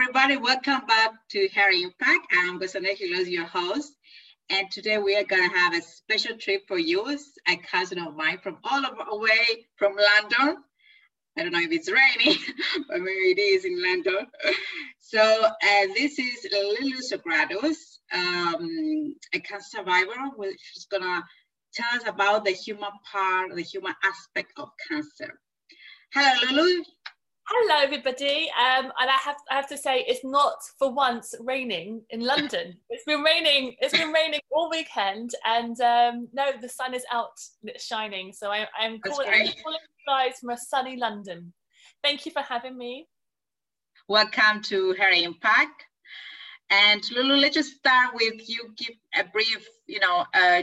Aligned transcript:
everybody. 0.00 0.36
Welcome 0.36 0.86
back 0.86 1.10
to 1.30 1.48
Harry 1.48 1.82
Impact. 1.82 2.32
I'm 2.32 2.60
Gosane 2.60 2.96
Hilos, 2.96 3.28
your 3.28 3.46
host. 3.46 3.94
And 4.48 4.70
today 4.70 4.98
we 4.98 5.16
are 5.16 5.24
going 5.24 5.50
to 5.50 5.56
have 5.56 5.74
a 5.74 5.82
special 5.82 6.38
trip 6.38 6.68
for 6.68 6.78
you, 6.78 7.18
a 7.48 7.56
cousin 7.56 7.98
of 7.98 8.14
mine 8.14 8.38
from 8.40 8.58
all 8.62 8.86
over 8.86 9.02
away 9.10 9.66
from 9.74 9.96
London. 9.96 10.62
I 11.36 11.42
don't 11.42 11.50
know 11.50 11.58
if 11.58 11.72
it's 11.72 11.90
raining, 11.90 12.38
but 12.88 13.00
maybe 13.00 13.10
it 13.10 13.40
is 13.40 13.64
in 13.64 13.82
London. 13.82 14.28
So 15.00 15.20
uh, 15.20 15.86
this 15.96 16.16
is 16.20 16.46
Lulu 16.52 16.98
Sogrados, 17.00 17.98
um, 18.14 19.16
a 19.34 19.40
cancer 19.40 19.78
survivor, 19.78 20.14
is 20.76 20.86
going 20.88 21.02
to 21.02 21.24
tell 21.74 21.96
us 21.96 22.06
about 22.06 22.44
the 22.44 22.52
human 22.52 22.92
part, 23.10 23.52
the 23.52 23.62
human 23.62 23.94
aspect 24.04 24.52
of 24.58 24.68
cancer. 24.88 25.40
Hello, 26.14 26.62
Lulu. 26.62 26.84
Hello, 27.50 27.80
everybody. 27.82 28.50
Um, 28.60 28.92
and 29.00 29.08
I 29.08 29.16
have 29.24 29.36
I 29.50 29.54
have 29.54 29.68
to 29.68 29.78
say, 29.78 30.04
it's 30.06 30.22
not 30.22 30.58
for 30.78 30.92
once 30.92 31.34
raining 31.40 32.02
in 32.10 32.20
London. 32.20 32.76
it's 32.90 33.04
been 33.04 33.22
raining. 33.22 33.74
It's 33.80 33.96
been 33.96 34.12
raining 34.12 34.40
all 34.50 34.68
weekend, 34.68 35.30
and 35.46 35.80
um, 35.80 36.28
no, 36.34 36.50
the 36.60 36.68
sun 36.68 36.92
is 36.92 37.06
out. 37.10 37.40
It's 37.62 37.86
shining. 37.86 38.34
So 38.34 38.50
I, 38.50 38.66
I'm 38.78 39.00
calling, 39.00 39.28
I'm 39.28 39.46
calling 39.64 39.80
you 39.80 40.04
guys 40.06 40.40
from 40.40 40.50
a 40.50 40.58
sunny 40.58 40.98
London. 40.98 41.54
Thank 42.04 42.26
you 42.26 42.32
for 42.32 42.42
having 42.42 42.76
me. 42.76 43.08
Welcome 44.08 44.60
to 44.64 44.94
Harry 44.98 45.22
Impact. 45.22 45.86
And 46.68 47.02
Lulu, 47.10 47.36
let's 47.36 47.54
just 47.54 47.76
start 47.76 48.14
with 48.14 48.46
you 48.46 48.74
give 48.76 48.94
a 49.16 49.24
brief, 49.24 49.66
you 49.86 50.00
know, 50.00 50.26
uh, 50.34 50.62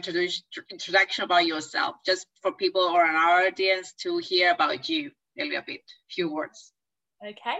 introduction 0.70 1.24
about 1.24 1.48
yourself, 1.48 1.96
just 2.06 2.28
for 2.44 2.52
people 2.52 2.82
or 2.82 3.04
our 3.04 3.48
audience 3.48 3.94
to 4.02 4.20
hear 4.20 4.52
about 4.52 4.88
you 4.88 5.10
a 5.40 5.46
little 5.46 5.64
bit, 5.66 5.82
few 6.12 6.32
words. 6.32 6.75
Okay. 7.24 7.58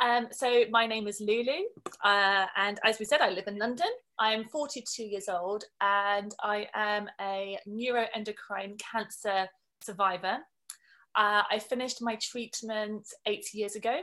Um, 0.00 0.28
so 0.30 0.64
my 0.70 0.86
name 0.86 1.06
is 1.06 1.20
Lulu, 1.20 1.64
uh, 2.04 2.46
and 2.56 2.78
as 2.84 2.98
we 2.98 3.04
said, 3.04 3.20
I 3.20 3.30
live 3.30 3.46
in 3.46 3.58
London. 3.58 3.86
I 4.18 4.32
am 4.32 4.44
42 4.44 5.04
years 5.04 5.28
old, 5.28 5.64
and 5.80 6.34
I 6.42 6.68
am 6.74 7.08
a 7.20 7.56
neuroendocrine 7.66 8.78
cancer 8.78 9.48
survivor. 9.82 10.38
Uh, 11.14 11.42
I 11.50 11.58
finished 11.58 12.02
my 12.02 12.16
treatment 12.16 13.06
eight 13.26 13.46
years 13.54 13.74
ago, 13.74 14.00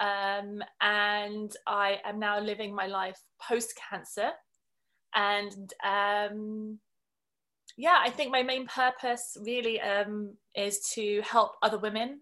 um, 0.00 0.62
and 0.82 1.56
I 1.66 2.00
am 2.04 2.18
now 2.18 2.38
living 2.38 2.74
my 2.74 2.86
life 2.86 3.18
post 3.40 3.72
cancer. 3.88 4.32
And 5.14 5.72
um, 5.82 6.78
yeah, 7.78 7.98
I 8.00 8.10
think 8.10 8.32
my 8.32 8.42
main 8.42 8.66
purpose 8.66 9.38
really 9.40 9.80
um, 9.80 10.34
is 10.54 10.80
to 10.94 11.22
help 11.22 11.52
other 11.62 11.78
women 11.78 12.20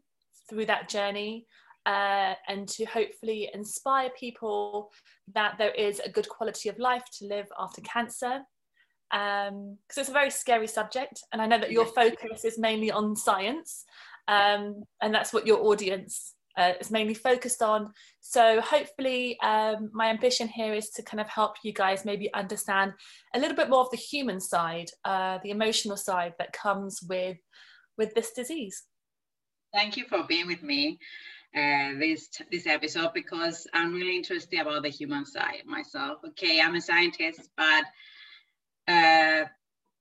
through 0.49 0.67
that 0.67 0.89
journey 0.89 1.47
uh, 1.87 2.35
and 2.49 2.69
to 2.69 2.85
hopefully 2.87 3.51
inspire 3.53 4.11
people 4.19 4.91
that 5.35 5.57
there 5.59 5.73
is 5.73 6.01
a 6.01 6.09
good 6.09 6.29
quality 6.29 6.69
of 6.69 6.79
life 6.79 7.05
to 7.19 7.27
live 7.27 7.47
after 7.59 7.81
cancer. 7.83 8.41
Because 9.11 9.51
um, 9.51 9.79
it's 9.97 10.09
a 10.09 10.13
very 10.13 10.31
scary 10.31 10.67
subject, 10.67 11.23
and 11.33 11.41
I 11.41 11.47
know 11.47 11.59
that 11.59 11.71
your 11.71 11.87
focus 11.87 12.45
is 12.45 12.59
mainly 12.59 12.91
on 12.91 13.15
science, 13.15 13.85
um, 14.27 14.83
and 15.03 15.15
that's 15.15 15.33
what 15.33 15.47
your 15.47 15.65
audience 15.67 16.35
uh, 16.57 16.73
is 16.81 16.91
mainly 16.91 17.15
focused 17.15 17.63
on. 17.63 17.93
So, 18.21 18.61
hopefully, 18.61 19.39
um, 19.41 19.91
my 19.93 20.09
ambition 20.09 20.49
here 20.49 20.75
is 20.75 20.91
to 20.91 21.03
kind 21.03 21.21
of 21.21 21.29
help 21.29 21.57
you 21.63 21.73
guys 21.73 22.05
maybe 22.05 22.33
understand 22.35 22.93
a 23.35 23.39
little 23.39 23.57
bit 23.57 23.71
more 23.71 23.81
of 23.81 23.91
the 23.91 23.97
human 23.97 24.41
side, 24.41 24.89
uh, 25.05 25.39
the 25.45 25.51
emotional 25.51 25.97
side 25.97 26.33
that 26.39 26.53
comes 26.53 27.01
with 27.09 27.37
with 27.97 28.15
this 28.15 28.33
disease. 28.33 28.85
Thank 29.73 29.97
you 29.97 30.07
for 30.09 30.25
being 30.25 30.47
with 30.47 30.63
me 30.63 30.99
uh, 31.55 31.99
this 31.99 32.29
this 32.51 32.67
episode 32.67 33.11
because 33.15 33.67
I'm 33.73 33.95
really 33.95 34.17
interested 34.17 34.61
about 34.61 34.83
the 34.83 34.89
human 34.89 35.25
side 35.25 35.63
myself. 35.67 36.19
Okay, 36.29 36.61
I'm 36.61 36.75
a 36.75 36.81
scientist, 36.81 37.49
but 37.57 37.85
uh, 38.89 39.45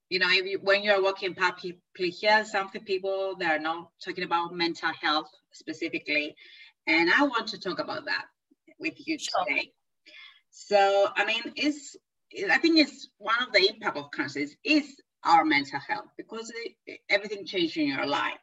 you 0.10 0.20
know, 0.20 0.30
you, 0.30 0.60
when 0.62 0.84
you're 0.84 1.04
working 1.04 1.36
public 1.36 1.78
here, 1.96 2.44
something 2.46 2.84
people 2.84 3.36
they 3.40 3.46
are 3.46 3.60
not 3.60 3.92
talking 4.04 4.24
about 4.24 4.54
mental 4.54 4.92
health 5.00 5.30
specifically, 5.52 6.36
and 6.88 7.10
I 7.12 7.24
want 7.24 7.48
to 7.50 7.60
talk 7.60 7.80
about 7.80 8.06
that 8.06 8.26
with 8.80 8.96
you 9.06 9.18
sure. 9.20 9.46
today. 9.46 9.72
So, 10.50 11.08
I 11.16 11.26
mean, 11.26 11.42
it's 11.56 11.96
I 12.52 12.58
think 12.58 12.80
it's 12.80 13.10
one 13.18 13.42
of 13.42 13.52
the 13.54 13.70
impact 13.70 13.98
of 13.98 14.12
cancer 14.12 14.40
is, 14.40 14.56
is 14.64 14.96
our 15.24 15.46
mental 15.46 15.80
health 15.80 16.10
because 16.18 16.52
it, 16.86 17.00
everything 17.10 17.46
changed 17.46 17.78
in 17.78 17.88
your 17.88 18.06
life. 18.06 18.40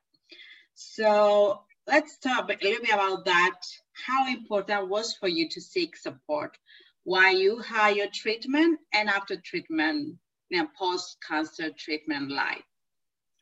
So 0.75 1.63
let's 1.91 2.19
talk 2.19 2.49
a 2.49 2.65
little 2.65 2.83
bit 2.85 2.95
about 2.95 3.25
that. 3.25 3.59
How 4.07 4.27
important 4.29 4.89
was 4.89 5.15
for 5.15 5.29
you 5.29 5.49
to 5.49 5.61
seek 5.61 5.97
support 5.97 6.57
while 7.05 7.37
you 7.37 7.59
had 7.59 7.97
your 7.97 8.07
treatment 8.15 8.79
and 8.95 9.09
after 9.09 9.37
treatment, 9.37 10.17
you 10.51 10.63
know, 10.63 10.69
post-cancer 10.79 11.71
treatment 11.77 12.31
life? 12.31 12.63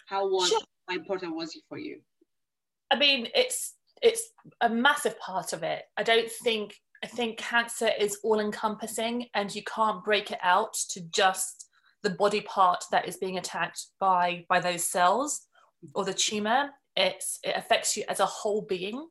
How 0.07 0.29
was 0.29 0.49
sure. 0.49 0.61
how 0.89 0.97
important 0.97 1.37
was 1.37 1.55
it 1.55 1.63
for 1.69 1.79
you? 1.79 2.01
I 2.91 2.97
mean, 2.97 3.29
it's 3.35 3.75
it's 4.01 4.23
a 4.63 4.69
massive 4.71 5.19
part 5.21 5.53
of 5.53 5.63
it. 5.63 5.83
I 5.97 6.03
don't 6.03 6.31
think 6.31 6.75
I 7.05 7.07
think 7.07 7.39
cancer 7.39 7.91
is 8.01 8.19
all 8.25 8.41
encompassing 8.41 9.27
and 9.35 9.55
you 9.55 9.63
can't 9.63 10.03
break 10.05 10.31
it 10.31 10.39
out 10.43 10.73
to 10.91 11.01
just 11.11 11.67
the 12.03 12.11
body 12.11 12.41
part 12.41 12.83
that 12.91 13.07
is 13.07 13.19
being 13.19 13.37
attacked 13.37 13.89
by 14.01 14.47
by 14.49 14.61
those 14.61 14.85
cells 14.85 15.43
or 15.95 16.05
the 16.05 16.15
tumor 16.15 16.71
it's, 16.99 17.39
it 17.45 17.55
affects 17.57 17.97
you 17.97 18.05
as 18.09 18.21
a 18.21 18.27
whole 18.27 18.63
being. 18.63 19.09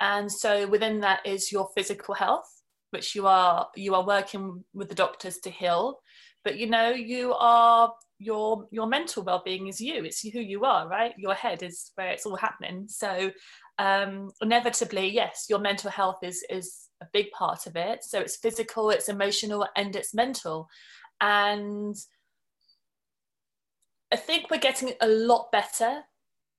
And 0.00 0.30
so 0.30 0.66
within 0.68 1.00
that 1.00 1.26
is 1.26 1.50
your 1.50 1.68
physical 1.74 2.14
health, 2.14 2.50
which 2.90 3.14
you 3.14 3.26
are 3.26 3.68
you 3.74 3.94
are 3.94 4.06
working 4.06 4.64
with 4.74 4.88
the 4.88 4.94
doctors 4.94 5.38
to 5.38 5.50
heal. 5.50 6.00
But 6.44 6.58
you 6.58 6.68
know, 6.68 6.90
you 6.90 7.32
are 7.34 7.92
your 8.18 8.66
your 8.70 8.86
mental 8.86 9.22
well-being 9.22 9.66
is 9.66 9.80
you. 9.80 10.04
It's 10.04 10.20
who 10.20 10.40
you 10.40 10.64
are 10.64 10.88
right? 10.88 11.14
Your 11.16 11.34
head 11.34 11.62
is 11.62 11.92
where 11.94 12.08
it's 12.08 12.26
all 12.26 12.36
happening. 12.36 12.86
So 12.88 13.30
um 13.78 14.30
inevitably 14.40 15.06
yes 15.06 15.46
your 15.50 15.58
mental 15.58 15.90
health 15.90 16.20
is 16.22 16.42
is 16.48 16.88
a 17.02 17.06
big 17.12 17.30
part 17.30 17.66
of 17.66 17.76
it. 17.76 18.04
So 18.04 18.20
it's 18.20 18.36
physical 18.36 18.90
it's 18.90 19.08
emotional 19.08 19.66
and 19.76 19.96
it's 19.96 20.14
mental. 20.14 20.68
And 21.20 21.96
i 24.12 24.16
think 24.16 24.50
we're 24.50 24.58
getting 24.58 24.92
a 25.00 25.06
lot 25.08 25.50
better 25.50 26.02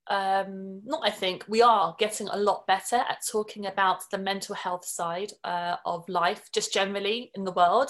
um, 0.09 0.81
not 0.85 1.01
I 1.03 1.11
think, 1.11 1.45
we 1.47 1.61
are 1.61 1.95
getting 1.99 2.27
a 2.29 2.37
lot 2.37 2.65
better 2.67 2.97
at 2.97 3.25
talking 3.29 3.65
about 3.65 4.03
the 4.11 4.17
mental 4.17 4.55
health 4.55 4.85
side 4.85 5.31
uh, 5.43 5.75
of 5.85 6.07
life, 6.07 6.49
just 6.53 6.73
generally 6.73 7.31
in 7.35 7.43
the 7.43 7.51
world. 7.51 7.89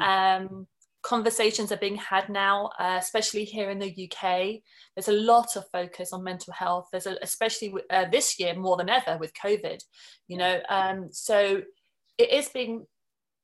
Mm. 0.00 0.40
Um, 0.40 0.66
conversations 1.04 1.70
are 1.70 1.76
being 1.76 1.96
had 1.96 2.28
now, 2.28 2.70
uh, 2.78 2.96
especially 3.00 3.44
here 3.44 3.70
in 3.70 3.78
the 3.78 4.10
UK. 4.10 4.62
There's 4.96 5.08
a 5.08 5.12
lot 5.12 5.54
of 5.56 5.68
focus 5.70 6.12
on 6.12 6.24
mental 6.24 6.52
health. 6.52 6.88
There's 6.90 7.06
a, 7.06 7.16
especially 7.22 7.74
uh, 7.90 8.06
this 8.10 8.40
year 8.40 8.54
more 8.54 8.76
than 8.76 8.88
ever 8.88 9.18
with 9.18 9.32
COVID, 9.34 9.80
you 10.26 10.38
know. 10.38 10.60
Um, 10.68 11.08
so 11.12 11.62
it 12.18 12.30
is 12.30 12.48
being 12.48 12.86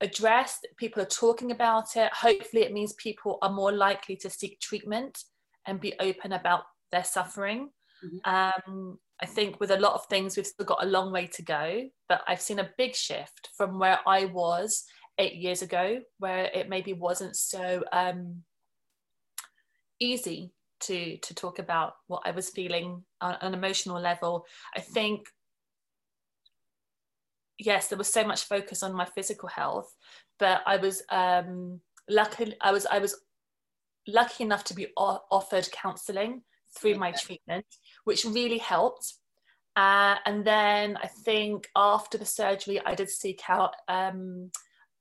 addressed. 0.00 0.66
People 0.78 1.02
are 1.02 1.06
talking 1.06 1.50
about 1.52 1.96
it. 1.96 2.12
Hopefully, 2.12 2.62
it 2.62 2.72
means 2.72 2.94
people 2.94 3.38
are 3.42 3.52
more 3.52 3.72
likely 3.72 4.16
to 4.16 4.30
seek 4.30 4.58
treatment 4.58 5.22
and 5.66 5.80
be 5.80 5.94
open 6.00 6.32
about 6.32 6.62
their 6.90 7.04
suffering. 7.04 7.70
Mm-hmm. 8.04 8.72
Um, 8.72 8.98
I 9.20 9.26
think 9.26 9.60
with 9.60 9.70
a 9.70 9.78
lot 9.78 9.94
of 9.94 10.06
things, 10.06 10.36
we've 10.36 10.46
still 10.46 10.66
got 10.66 10.82
a 10.82 10.88
long 10.88 11.12
way 11.12 11.26
to 11.26 11.42
go, 11.42 11.88
but 12.08 12.22
I've 12.26 12.40
seen 12.40 12.58
a 12.58 12.70
big 12.78 12.94
shift 12.94 13.50
from 13.56 13.78
where 13.78 13.98
I 14.06 14.26
was 14.26 14.84
eight 15.18 15.34
years 15.34 15.62
ago, 15.62 16.00
where 16.18 16.44
it 16.54 16.68
maybe 16.68 16.94
wasn't 16.94 17.36
so 17.36 17.84
um, 17.92 18.42
easy 20.00 20.52
to 20.80 21.18
to 21.18 21.34
talk 21.34 21.58
about 21.58 21.92
what 22.06 22.22
I 22.24 22.30
was 22.30 22.48
feeling 22.48 23.04
on 23.20 23.36
an 23.42 23.52
emotional 23.52 24.00
level. 24.00 24.46
I 24.74 24.80
think 24.80 25.26
yes, 27.58 27.88
there 27.88 27.98
was 27.98 28.12
so 28.12 28.24
much 28.24 28.44
focus 28.44 28.82
on 28.82 28.94
my 28.94 29.04
physical 29.04 29.48
health, 29.48 29.94
but 30.38 30.62
I 30.66 30.78
was 30.78 31.02
um, 31.10 31.80
lucky. 32.08 32.54
I 32.60 32.72
was 32.72 32.86
I 32.86 32.98
was 32.98 33.20
lucky 34.08 34.44
enough 34.44 34.64
to 34.64 34.74
be 34.74 34.88
offered 34.96 35.70
counselling 35.70 36.42
through 36.78 36.96
my 36.96 37.12
treatment, 37.12 37.66
which 38.04 38.24
really 38.24 38.58
helped. 38.58 39.14
Uh, 39.76 40.16
and 40.26 40.44
then 40.44 40.96
I 41.02 41.06
think 41.06 41.68
after 41.76 42.18
the 42.18 42.26
surgery, 42.26 42.80
I 42.84 42.94
did 42.94 43.08
seek 43.08 43.42
out 43.48 43.74
um, 43.88 44.50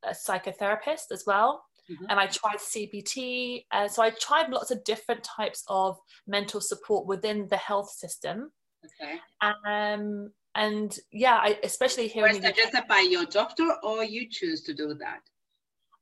a 0.03 0.11
psychotherapist 0.11 1.11
as 1.11 1.23
well. 1.25 1.63
Mm-hmm. 1.91 2.05
And 2.09 2.19
I 2.19 2.27
tried 2.27 2.57
CBT. 2.57 3.65
Uh, 3.71 3.87
so 3.87 4.03
I 4.03 4.11
tried 4.11 4.51
lots 4.51 4.69
of 4.71 4.83
different 4.83 5.23
types 5.23 5.63
of 5.67 5.97
mental 6.27 6.61
support 6.61 7.07
within 7.07 7.47
the 7.49 7.57
health 7.57 7.89
system. 7.89 8.51
Okay. 8.85 9.17
Um, 9.41 10.31
and 10.55 10.95
yeah, 11.11 11.39
I, 11.41 11.57
especially 11.63 12.07
here. 12.07 12.27
Was 12.27 12.37
suggested 12.37 12.83
by 12.87 13.05
your 13.09 13.25
doctor, 13.25 13.67
or 13.83 14.03
you 14.03 14.27
choose 14.29 14.61
to 14.63 14.73
do 14.73 14.93
that? 14.95 15.21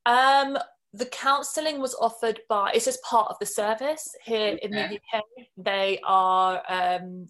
Um, 0.05 0.57
the 0.97 1.05
counselling 1.05 1.79
was 1.79 1.95
offered 1.95 2.39
by 2.49 2.71
it's 2.73 2.85
just 2.85 3.01
part 3.03 3.27
of 3.29 3.37
the 3.39 3.45
service 3.45 4.07
here 4.23 4.53
okay. 4.53 4.59
in 4.63 4.71
the 4.71 4.83
UK. 4.83 5.23
They 5.57 5.99
are 6.03 6.63
um, 6.67 7.29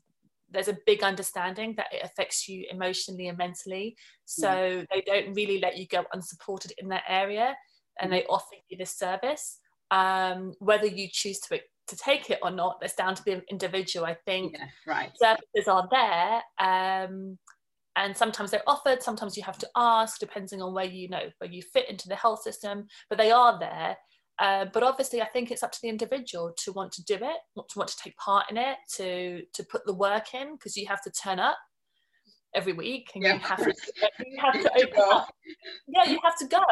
there's 0.49 0.69
a 0.69 0.77
big 0.85 1.03
understanding 1.03 1.73
that 1.75 1.87
it 1.91 2.01
affects 2.03 2.47
you 2.47 2.65
emotionally 2.71 3.27
and 3.27 3.37
mentally. 3.37 3.97
So 4.25 4.47
mm. 4.47 4.87
they 4.91 5.01
don't 5.01 5.33
really 5.33 5.59
let 5.59 5.77
you 5.77 5.85
go 5.87 6.05
unsupported 6.13 6.71
in 6.77 6.87
that 6.89 7.03
area 7.07 7.55
and 7.99 8.09
mm. 8.09 8.15
they 8.15 8.25
offer 8.25 8.55
you 8.69 8.77
this 8.77 8.97
service. 8.97 9.59
Um, 9.91 10.53
whether 10.59 10.87
you 10.87 11.07
choose 11.11 11.39
to 11.41 11.59
to 11.87 11.95
take 11.95 12.29
it 12.29 12.39
or 12.41 12.51
not, 12.51 12.79
that's 12.81 12.95
down 12.95 13.15
to 13.15 13.23
the 13.23 13.41
individual. 13.49 14.05
I 14.05 14.17
think 14.25 14.53
yeah, 14.57 14.65
right. 14.85 15.11
services 15.15 15.67
are 15.67 15.87
there. 15.89 16.41
Um, 16.59 17.37
and 17.97 18.15
sometimes 18.15 18.51
they're 18.51 18.61
offered, 18.67 19.01
sometimes 19.01 19.35
you 19.35 19.43
have 19.43 19.57
to 19.57 19.69
ask, 19.75 20.19
depending 20.19 20.61
on 20.61 20.73
where 20.73 20.85
you 20.85 21.09
know 21.09 21.23
where 21.39 21.49
you 21.49 21.61
fit 21.61 21.89
into 21.89 22.07
the 22.07 22.15
health 22.15 22.41
system, 22.41 22.85
but 23.09 23.17
they 23.17 23.31
are 23.31 23.59
there. 23.59 23.97
Uh, 24.39 24.65
but 24.71 24.83
obviously, 24.83 25.19
I 25.19 25.25
think 25.25 25.49
it's 25.49 25.63
up 25.63 25.71
to 25.71 25.79
the 25.81 25.89
individual 25.89 26.53
to 26.63 26.71
want 26.71 26.91
to 26.93 27.03
do 27.03 27.15
it, 27.15 27.21
to 27.21 27.77
want 27.79 27.89
to 27.89 27.97
take 27.97 28.15
part 28.17 28.45
in 28.51 28.57
it, 28.57 28.77
to 28.97 29.41
to 29.53 29.63
put 29.63 29.85
the 29.85 29.95
work 29.95 30.33
in, 30.35 30.53
because 30.53 30.77
you 30.77 30.85
have 30.87 31.01
to 31.01 31.11
turn 31.11 31.39
up 31.39 31.57
every 32.55 32.73
week 32.73 33.09
and 33.13 33.23
yeah. 33.23 33.33
you 33.33 33.39
have 33.39 33.63
to 33.63 33.73
you 34.25 34.37
have 34.39 34.53
to 34.53 34.71
open 34.75 35.03
up. 35.11 35.33
Yeah, 35.87 36.09
you 36.09 36.19
have 36.23 36.37
to 36.37 36.47
go. 36.47 36.63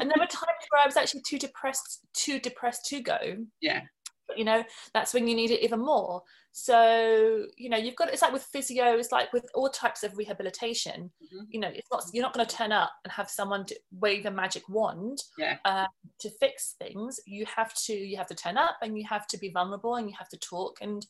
And 0.00 0.10
there 0.10 0.18
were 0.18 0.26
times 0.26 0.66
where 0.70 0.82
I 0.82 0.86
was 0.86 0.98
actually 0.98 1.22
too 1.26 1.38
depressed, 1.38 2.00
too 2.12 2.38
depressed 2.38 2.84
to 2.86 3.00
go. 3.00 3.18
Yeah. 3.62 3.80
But 4.28 4.38
you 4.38 4.44
know, 4.44 4.64
that's 4.92 5.14
when 5.14 5.28
you 5.28 5.34
need 5.34 5.50
it 5.50 5.62
even 5.62 5.80
more. 5.80 6.22
So, 6.58 7.44
you 7.58 7.68
know, 7.68 7.76
you've 7.76 7.96
got 7.96 8.12
it's 8.12 8.22
like 8.22 8.32
with 8.32 8.48
physio, 8.50 8.96
it's 8.96 9.12
like 9.12 9.30
with 9.32 9.44
all 9.54 9.68
types 9.68 10.02
of 10.02 10.16
rehabilitation. 10.16 11.10
Mm-hmm. 11.22 11.44
You 11.50 11.60
know, 11.60 11.68
it's 11.68 11.88
not 11.92 12.04
you're 12.12 12.22
not 12.22 12.32
going 12.32 12.46
to 12.46 12.56
turn 12.56 12.72
up 12.72 12.92
and 13.04 13.12
have 13.12 13.28
someone 13.28 13.66
wave 13.92 14.24
a 14.24 14.30
magic 14.30 14.66
wand 14.68 15.18
yeah. 15.36 15.58
uh, 15.64 15.86
to 16.20 16.30
fix 16.40 16.74
things. 16.78 17.20
You 17.26 17.44
have 17.54 17.74
to 17.84 17.92
you 17.92 18.16
have 18.16 18.28
to 18.28 18.34
turn 18.34 18.56
up 18.56 18.78
and 18.80 18.96
you 18.96 19.04
have 19.06 19.26
to 19.28 19.38
be 19.38 19.50
vulnerable 19.50 19.96
and 19.96 20.08
you 20.08 20.16
have 20.18 20.30
to 20.30 20.38
talk 20.38 20.78
and 20.80 21.06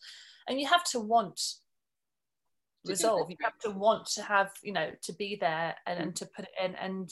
and 0.48 0.60
you 0.60 0.66
have 0.66 0.84
to 0.84 1.00
want 1.00 1.40
resolve. 2.84 3.30
You 3.30 3.36
have 3.42 3.58
to 3.60 3.70
want 3.70 4.06
to 4.14 4.22
have 4.22 4.50
you 4.64 4.72
know 4.72 4.90
to 5.02 5.12
be 5.12 5.36
there 5.40 5.76
and, 5.86 6.00
and 6.00 6.16
to 6.16 6.26
put 6.34 6.46
it 6.46 6.64
in 6.64 6.74
and 6.74 7.08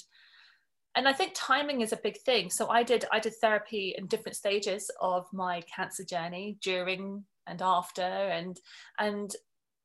and 0.96 1.08
I 1.08 1.12
think 1.12 1.32
timing 1.34 1.80
is 1.80 1.92
a 1.92 1.98
big 2.02 2.18
thing. 2.20 2.50
So 2.50 2.68
I 2.68 2.82
did 2.82 3.04
I 3.12 3.20
did 3.20 3.34
therapy 3.40 3.94
in 3.98 4.06
different 4.06 4.36
stages 4.36 4.90
of 5.00 5.26
my 5.32 5.62
cancer 5.62 6.04
journey 6.04 6.56
during 6.62 7.24
and 7.46 7.62
after 7.62 8.02
and 8.02 8.60
and 8.98 9.34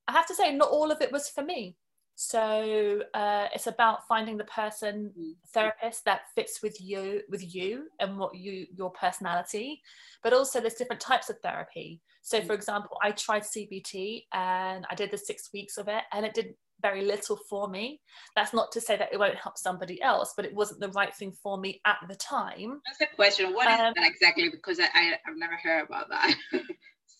i 0.07 0.11
have 0.11 0.27
to 0.27 0.35
say 0.35 0.53
not 0.55 0.69
all 0.69 0.91
of 0.91 1.01
it 1.01 1.11
was 1.11 1.29
for 1.29 1.43
me 1.43 1.75
so 2.21 3.01
uh, 3.13 3.47
it's 3.53 3.67
about 3.67 4.05
finding 4.05 4.35
the 4.35 4.43
person 4.43 5.09
mm. 5.17 5.31
therapist 5.53 6.03
that 6.03 6.23
fits 6.35 6.61
with 6.61 6.75
you 6.81 7.21
with 7.29 7.55
you 7.55 7.85
and 7.99 8.17
what 8.17 8.35
you 8.35 8.67
your 8.75 8.91
personality 8.91 9.81
but 10.21 10.33
also 10.33 10.59
there's 10.59 10.73
different 10.73 11.01
types 11.01 11.29
of 11.29 11.39
therapy 11.39 12.01
so 12.21 12.39
mm. 12.39 12.45
for 12.45 12.53
example 12.53 12.97
i 13.01 13.11
tried 13.11 13.43
cbt 13.43 14.25
and 14.33 14.85
i 14.89 14.95
did 14.95 15.11
the 15.11 15.17
six 15.17 15.49
weeks 15.53 15.77
of 15.77 15.87
it 15.87 16.03
and 16.11 16.25
it 16.25 16.33
did 16.33 16.53
very 16.81 17.03
little 17.03 17.37
for 17.49 17.67
me. 17.67 18.01
That's 18.35 18.53
not 18.53 18.71
to 18.73 18.81
say 18.81 18.97
that 18.97 19.09
it 19.11 19.19
won't 19.19 19.35
help 19.35 19.57
somebody 19.57 20.01
else, 20.01 20.33
but 20.35 20.45
it 20.45 20.53
wasn't 20.53 20.79
the 20.79 20.89
right 20.89 21.13
thing 21.13 21.31
for 21.31 21.57
me 21.57 21.81
at 21.85 21.97
the 22.07 22.15
time. 22.15 22.81
That's 22.85 23.11
a 23.11 23.15
question. 23.15 23.53
What 23.53 23.67
um, 23.67 23.87
is 23.87 23.93
that 23.95 24.07
exactly? 24.07 24.49
Because 24.49 24.79
I, 24.79 24.85
I, 24.93 25.03
have 25.25 25.37
never 25.37 25.57
heard 25.61 25.85
about 25.85 26.09
that. 26.09 26.35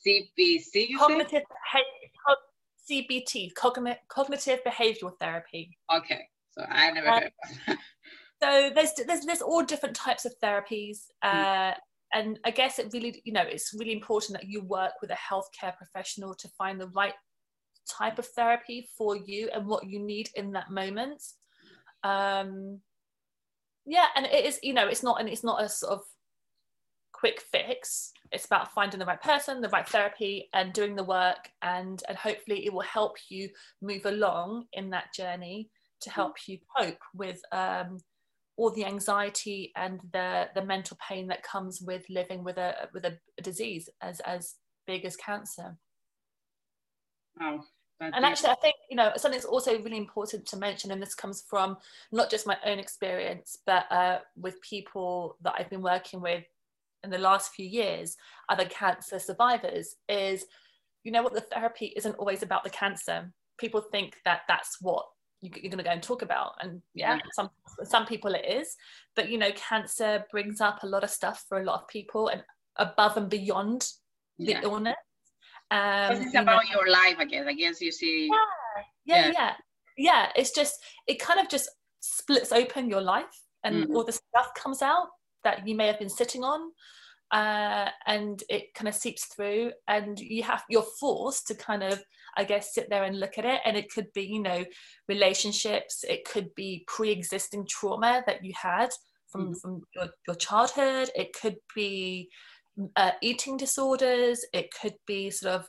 CBC, 0.07 0.97
cognitive 0.97 1.43
CBT, 2.89 3.53
cognitive 3.55 3.99
cognitive 4.07 4.59
behavioral 4.65 5.11
therapy. 5.19 5.77
Okay, 5.95 6.21
so 6.51 6.63
I 6.67 6.91
never 6.91 7.11
heard. 7.11 7.31
Um, 7.67 7.77
so 8.41 8.71
there's 8.73 8.93
there's 9.05 9.25
there's 9.25 9.41
all 9.41 9.63
different 9.63 9.95
types 9.95 10.25
of 10.25 10.33
therapies, 10.41 10.99
hmm. 11.23 11.29
uh, 11.29 11.71
mm. 11.71 11.75
and 12.13 12.39
I 12.45 12.51
guess 12.51 12.79
it 12.79 12.91
really 12.93 13.21
you 13.25 13.33
know 13.33 13.43
it's 13.43 13.73
really 13.77 13.93
important 13.93 14.39
that 14.39 14.49
you 14.49 14.63
work 14.63 14.93
with 15.01 15.11
a 15.11 15.17
healthcare 15.17 15.75
professional 15.75 16.33
to 16.35 16.47
find 16.57 16.79
the 16.79 16.87
right 16.87 17.13
type 17.89 18.19
of 18.19 18.27
therapy 18.27 18.87
for 18.97 19.15
you 19.15 19.49
and 19.53 19.65
what 19.65 19.87
you 19.87 19.99
need 19.99 20.29
in 20.35 20.51
that 20.51 20.69
moment. 20.69 21.23
Um, 22.03 22.79
yeah, 23.85 24.07
and 24.15 24.25
it 24.25 24.45
is 24.45 24.59
you 24.61 24.73
know 24.73 24.87
it's 24.87 25.03
not 25.03 25.19
and 25.19 25.27
it's 25.27 25.43
not 25.43 25.63
a 25.63 25.69
sort 25.69 25.93
of 25.93 26.01
quick 27.19 27.41
fix. 27.51 28.13
It's 28.31 28.45
about 28.45 28.71
finding 28.73 28.99
the 28.99 29.05
right 29.05 29.21
person, 29.21 29.61
the 29.61 29.69
right 29.69 29.87
therapy, 29.87 30.49
and 30.53 30.71
doing 30.71 30.95
the 30.95 31.03
work. 31.03 31.49
And, 31.61 32.01
and 32.07 32.17
hopefully, 32.17 32.65
it 32.65 32.73
will 32.73 32.81
help 32.81 33.17
you 33.29 33.49
move 33.81 34.05
along 34.05 34.65
in 34.73 34.89
that 34.91 35.13
journey 35.13 35.69
to 36.01 36.09
help 36.09 36.35
you 36.47 36.59
cope 36.77 37.01
with 37.13 37.41
um, 37.51 37.97
all 38.55 38.71
the 38.71 38.85
anxiety 38.85 39.71
and 39.75 39.99
the, 40.13 40.47
the 40.55 40.63
mental 40.63 40.97
pain 41.05 41.27
that 41.27 41.43
comes 41.43 41.81
with 41.81 42.05
living 42.09 42.43
with 42.43 42.57
a, 42.57 42.87
with 42.93 43.05
a, 43.05 43.17
a 43.37 43.41
disease 43.41 43.89
as, 44.01 44.21
as 44.21 44.55
big 44.87 45.03
as 45.03 45.17
cancer. 45.17 45.75
Wow. 47.39 47.63
And 48.01 48.25
actually, 48.25 48.51
I 48.51 48.55
think 48.55 48.75
you 48.89 48.95
know 48.95 49.11
something 49.17 49.37
that's 49.37 49.45
also 49.45 49.77
really 49.81 49.97
important 49.97 50.45
to 50.47 50.57
mention, 50.57 50.91
and 50.91 51.01
this 51.01 51.15
comes 51.15 51.43
from 51.49 51.77
not 52.11 52.29
just 52.29 52.47
my 52.47 52.57
own 52.65 52.79
experience, 52.79 53.57
but 53.65 53.91
uh, 53.91 54.19
with 54.37 54.61
people 54.61 55.35
that 55.41 55.55
I've 55.57 55.69
been 55.69 55.81
working 55.81 56.21
with 56.21 56.45
in 57.03 57.09
the 57.09 57.17
last 57.17 57.53
few 57.53 57.65
years, 57.65 58.15
other 58.47 58.65
cancer 58.65 59.19
survivors, 59.19 59.95
is 60.07 60.45
you 61.03 61.11
know 61.11 61.23
what 61.23 61.33
the 61.33 61.41
therapy 61.41 61.93
isn't 61.97 62.15
always 62.15 62.41
about 62.41 62.63
the 62.63 62.69
cancer. 62.69 63.31
People 63.57 63.81
think 63.81 64.15
that 64.23 64.41
that's 64.47 64.77
what 64.81 65.05
you're 65.41 65.51
going 65.51 65.77
to 65.77 65.83
go 65.83 65.89
and 65.89 66.03
talk 66.03 66.21
about, 66.21 66.53
and 66.61 66.81
yeah, 66.93 67.15
yeah, 67.15 67.21
some 67.33 67.49
some 67.83 68.05
people 68.05 68.33
it 68.33 68.45
is, 68.45 68.75
but 69.15 69.29
you 69.29 69.37
know, 69.37 69.51
cancer 69.55 70.25
brings 70.31 70.61
up 70.61 70.83
a 70.83 70.87
lot 70.87 71.03
of 71.03 71.09
stuff 71.09 71.43
for 71.49 71.59
a 71.59 71.65
lot 71.65 71.81
of 71.81 71.87
people, 71.89 72.29
and 72.29 72.43
above 72.77 73.17
and 73.17 73.29
beyond 73.29 73.91
the 74.37 74.51
yeah. 74.51 74.61
illness. 74.63 74.95
Um, 75.71 76.21
it's 76.23 76.35
about 76.35 76.63
know, 76.65 76.79
your 76.79 76.89
life, 76.89 77.15
I 77.19 77.25
guess. 77.25 77.45
I 77.47 77.53
guess 77.53 77.81
you 77.81 77.91
see. 77.91 78.27
Yeah, 78.27 78.83
yeah, 79.05 79.25
yeah, 79.25 79.31
yeah. 79.33 79.53
yeah. 79.97 80.31
It's 80.35 80.51
just 80.51 80.75
it 81.07 81.19
kind 81.19 81.39
of 81.39 81.49
just 81.49 81.69
splits 81.99 82.51
open 82.51 82.89
your 82.89 83.01
life, 83.01 83.43
and 83.63 83.85
mm. 83.85 83.95
all 83.95 84.03
the 84.03 84.11
stuff 84.11 84.53
comes 84.55 84.81
out 84.81 85.07
that 85.43 85.67
you 85.67 85.75
may 85.75 85.87
have 85.87 85.99
been 85.99 86.09
sitting 86.09 86.43
on 86.43 86.71
uh, 87.31 87.89
and 88.07 88.43
it 88.49 88.73
kind 88.73 88.87
of 88.87 88.95
seeps 88.95 89.25
through 89.25 89.71
and 89.87 90.19
you 90.19 90.43
have 90.43 90.63
you're 90.69 90.85
forced 90.99 91.47
to 91.47 91.53
kind 91.53 91.83
of 91.83 92.03
i 92.37 92.43
guess 92.43 92.73
sit 92.73 92.89
there 92.89 93.03
and 93.03 93.19
look 93.19 93.37
at 93.37 93.45
it 93.45 93.61
and 93.65 93.77
it 93.77 93.91
could 93.91 94.07
be 94.13 94.23
you 94.23 94.41
know 94.41 94.65
relationships 95.07 96.03
it 96.07 96.25
could 96.25 96.53
be 96.55 96.83
pre-existing 96.87 97.65
trauma 97.67 98.23
that 98.25 98.43
you 98.43 98.51
had 98.59 98.89
from 99.27 99.47
mm-hmm. 99.47 99.53
from 99.61 99.81
your, 99.95 100.09
your 100.27 100.35
childhood 100.35 101.09
it 101.15 101.29
could 101.39 101.57
be 101.75 102.29
uh, 102.95 103.11
eating 103.21 103.57
disorders 103.57 104.45
it 104.53 104.69
could 104.79 104.95
be 105.05 105.29
sort 105.29 105.53
of 105.53 105.67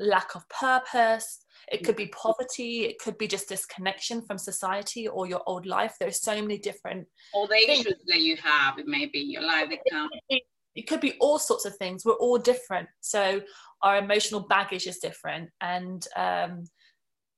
lack 0.00 0.34
of 0.34 0.48
purpose 0.48 1.40
it 1.72 1.84
could 1.84 1.96
be 1.96 2.06
poverty 2.06 2.84
it 2.84 2.98
could 2.98 3.18
be 3.18 3.26
just 3.26 3.48
disconnection 3.48 4.22
from 4.22 4.38
society 4.38 5.08
or 5.08 5.26
your 5.26 5.42
old 5.46 5.66
life. 5.66 5.94
There's 5.98 6.22
so 6.22 6.40
many 6.40 6.58
different 6.58 7.06
all 7.34 7.46
the 7.46 7.54
things. 7.54 7.80
issues 7.80 8.02
that 8.06 8.20
you 8.20 8.36
have 8.36 8.78
it 8.78 8.86
may 8.86 9.06
be 9.06 9.20
your 9.20 9.42
life 9.42 9.68
come. 9.90 10.08
it, 10.28 10.42
it 10.74 10.82
could 10.82 11.00
be 11.00 11.14
all 11.20 11.38
sorts 11.38 11.64
of 11.64 11.76
things. 11.76 12.04
We're 12.04 12.12
all 12.14 12.38
different. 12.38 12.88
So 13.00 13.40
our 13.82 13.98
emotional 13.98 14.40
baggage 14.40 14.86
is 14.86 14.98
different. 14.98 15.50
And 15.60 16.06
um, 16.16 16.64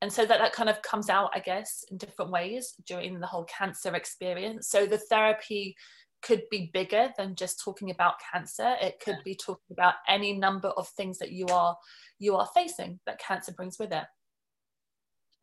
and 0.02 0.12
so 0.12 0.24
that 0.24 0.38
that 0.38 0.52
kind 0.52 0.70
of 0.70 0.80
comes 0.80 1.10
out 1.10 1.30
i 1.34 1.40
guess 1.40 1.84
in 1.90 1.98
different 1.98 2.30
ways 2.30 2.74
during 2.86 3.20
the 3.20 3.26
whole 3.26 3.44
cancer 3.44 3.94
experience. 3.94 4.68
So 4.68 4.86
the 4.86 4.98
therapy 4.98 5.74
could 6.22 6.42
be 6.50 6.70
bigger 6.72 7.12
than 7.16 7.34
just 7.34 7.60
talking 7.62 7.90
about 7.90 8.14
cancer 8.32 8.76
it 8.80 9.00
could 9.00 9.18
be 9.24 9.34
talking 9.34 9.72
about 9.72 9.94
any 10.08 10.32
number 10.32 10.68
of 10.68 10.88
things 10.88 11.18
that 11.18 11.32
you 11.32 11.46
are 11.46 11.76
you 12.18 12.36
are 12.36 12.48
facing 12.54 13.00
that 13.06 13.18
cancer 13.18 13.52
brings 13.52 13.78
with 13.78 13.92
it 13.92 14.04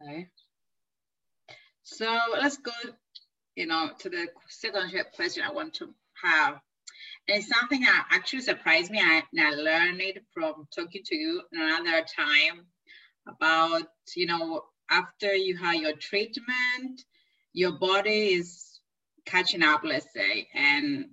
Okay. 0.01 0.27
So 1.83 2.19
let's 2.39 2.57
go, 2.57 2.71
you 3.55 3.65
know, 3.65 3.91
to 3.99 4.09
the 4.09 4.27
second 4.49 4.91
question 5.15 5.43
I 5.43 5.51
want 5.51 5.73
to 5.75 5.89
have. 6.23 6.59
And 7.27 7.37
it's 7.37 7.47
something 7.47 7.81
that 7.81 8.07
actually 8.11 8.41
surprised 8.41 8.91
me. 8.91 8.99
I, 8.99 9.23
and 9.33 9.47
I 9.47 9.51
learned 9.51 10.01
it 10.01 10.23
from 10.33 10.67
talking 10.75 11.01
to 11.05 11.15
you 11.15 11.41
another 11.51 12.05
time 12.15 12.65
about, 13.27 13.87
you 14.15 14.25
know, 14.25 14.63
after 14.89 15.33
you 15.33 15.57
have 15.57 15.75
your 15.75 15.95
treatment, 15.95 17.03
your 17.53 17.77
body 17.79 18.33
is 18.33 18.66
catching 19.27 19.63
up, 19.63 19.81
let's 19.83 20.11
say. 20.13 20.47
And 20.53 21.09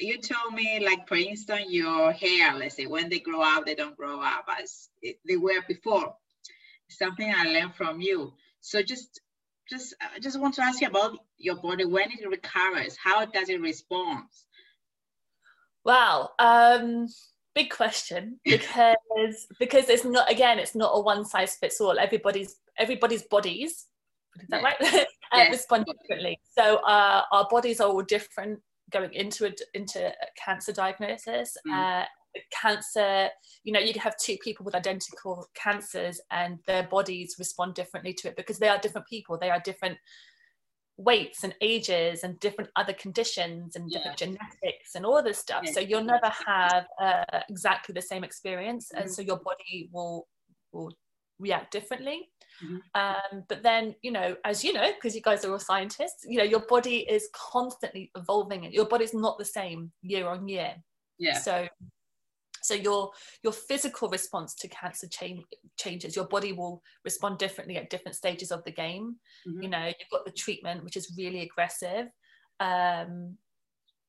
you 0.00 0.18
told 0.20 0.54
me, 0.54 0.80
like, 0.84 1.08
for 1.08 1.16
instance, 1.16 1.66
your 1.68 2.12
hair, 2.12 2.54
let's 2.54 2.76
say, 2.76 2.86
when 2.86 3.08
they 3.08 3.18
grow 3.18 3.40
up, 3.40 3.66
they 3.66 3.74
don't 3.74 3.96
grow 3.96 4.20
up 4.20 4.46
as 4.60 4.88
they 5.02 5.36
were 5.36 5.62
before 5.66 6.14
something 6.90 7.32
I 7.34 7.44
learned 7.44 7.74
from 7.74 8.00
you. 8.00 8.32
So 8.60 8.82
just 8.82 9.20
just 9.68 9.94
I 10.00 10.18
just 10.18 10.40
want 10.40 10.54
to 10.54 10.62
ask 10.62 10.80
you 10.80 10.88
about 10.88 11.18
your 11.36 11.56
body 11.56 11.84
when 11.84 12.08
it 12.10 12.28
recovers. 12.28 12.96
How 13.02 13.24
does 13.26 13.48
it 13.48 13.60
respond? 13.60 14.24
Wow, 15.84 16.30
um, 16.38 17.06
big 17.54 17.70
question 17.70 18.40
because 18.44 19.46
because 19.58 19.88
it's 19.88 20.04
not 20.04 20.30
again 20.30 20.58
it's 20.58 20.74
not 20.74 20.92
a 20.92 21.00
one 21.00 21.24
size 21.24 21.56
fits 21.56 21.80
all. 21.80 21.98
Everybody's 21.98 22.56
everybody's 22.78 23.22
bodies 23.22 23.86
is 24.40 24.48
that 24.48 24.62
right? 24.62 24.76
uh, 25.32 25.44
respond 25.50 25.86
differently. 25.86 26.38
So 26.56 26.76
uh, 26.76 27.22
our 27.32 27.46
bodies 27.50 27.80
are 27.80 27.88
all 27.88 28.02
different 28.02 28.60
going 28.90 29.12
into 29.12 29.46
a, 29.46 29.52
into 29.74 30.06
a 30.06 30.12
cancer 30.42 30.72
diagnosis. 30.72 31.56
Mm. 31.66 32.02
Uh, 32.02 32.04
cancer 32.52 33.28
you 33.64 33.72
know 33.72 33.80
you 33.80 33.92
can 33.92 34.02
have 34.02 34.16
two 34.18 34.36
people 34.44 34.64
with 34.64 34.74
identical 34.74 35.48
cancers 35.54 36.20
and 36.30 36.58
their 36.66 36.84
bodies 36.84 37.34
respond 37.38 37.74
differently 37.74 38.12
to 38.12 38.28
it 38.28 38.36
because 38.36 38.58
they 38.58 38.68
are 38.68 38.78
different 38.78 39.06
people 39.06 39.38
they 39.38 39.50
are 39.50 39.60
different 39.60 39.96
weights 40.98 41.44
and 41.44 41.54
ages 41.60 42.24
and 42.24 42.38
different 42.40 42.68
other 42.76 42.92
conditions 42.92 43.76
and 43.76 43.88
different 43.90 44.20
yeah. 44.20 44.26
genetics 44.26 44.94
and 44.94 45.06
all 45.06 45.22
this 45.22 45.38
stuff 45.38 45.62
yeah. 45.64 45.72
so 45.72 45.80
you'll 45.80 46.02
never 46.04 46.30
have 46.46 46.86
uh, 47.00 47.40
exactly 47.48 47.92
the 47.92 48.02
same 48.02 48.24
experience 48.24 48.90
mm-hmm. 48.92 49.02
and 49.02 49.10
so 49.10 49.22
your 49.22 49.38
body 49.38 49.88
will 49.92 50.26
will 50.72 50.92
react 51.38 51.72
differently 51.72 52.28
mm-hmm. 52.64 52.76
um, 52.94 53.44
but 53.48 53.62
then 53.62 53.94
you 54.02 54.10
know 54.10 54.36
as 54.44 54.64
you 54.64 54.72
know 54.72 54.90
because 54.94 55.14
you 55.14 55.22
guys 55.22 55.44
are 55.44 55.52
all 55.52 55.58
scientists 55.58 56.24
you 56.26 56.38
know 56.38 56.44
your 56.44 56.60
body 56.60 56.98
is 57.08 57.28
constantly 57.32 58.10
evolving 58.16 58.64
and 58.64 58.74
your 58.74 58.86
body's 58.86 59.14
not 59.14 59.38
the 59.38 59.44
same 59.44 59.90
year 60.02 60.28
on 60.28 60.48
year. 60.48 60.74
Yeah. 61.18 61.38
So 61.38 61.68
so 62.62 62.74
your 62.74 63.10
your 63.42 63.52
physical 63.52 64.08
response 64.08 64.54
to 64.56 64.68
cancer 64.68 65.06
change, 65.08 65.42
changes 65.78 66.16
your 66.16 66.26
body 66.26 66.52
will 66.52 66.82
respond 67.04 67.38
differently 67.38 67.76
at 67.76 67.90
different 67.90 68.16
stages 68.16 68.50
of 68.50 68.64
the 68.64 68.72
game. 68.72 69.16
Mm-hmm. 69.46 69.62
you 69.62 69.68
know 69.68 69.86
you've 69.86 70.10
got 70.10 70.24
the 70.24 70.32
treatment 70.32 70.84
which 70.84 70.96
is 70.96 71.14
really 71.16 71.42
aggressive. 71.42 72.08
Um, 72.60 73.36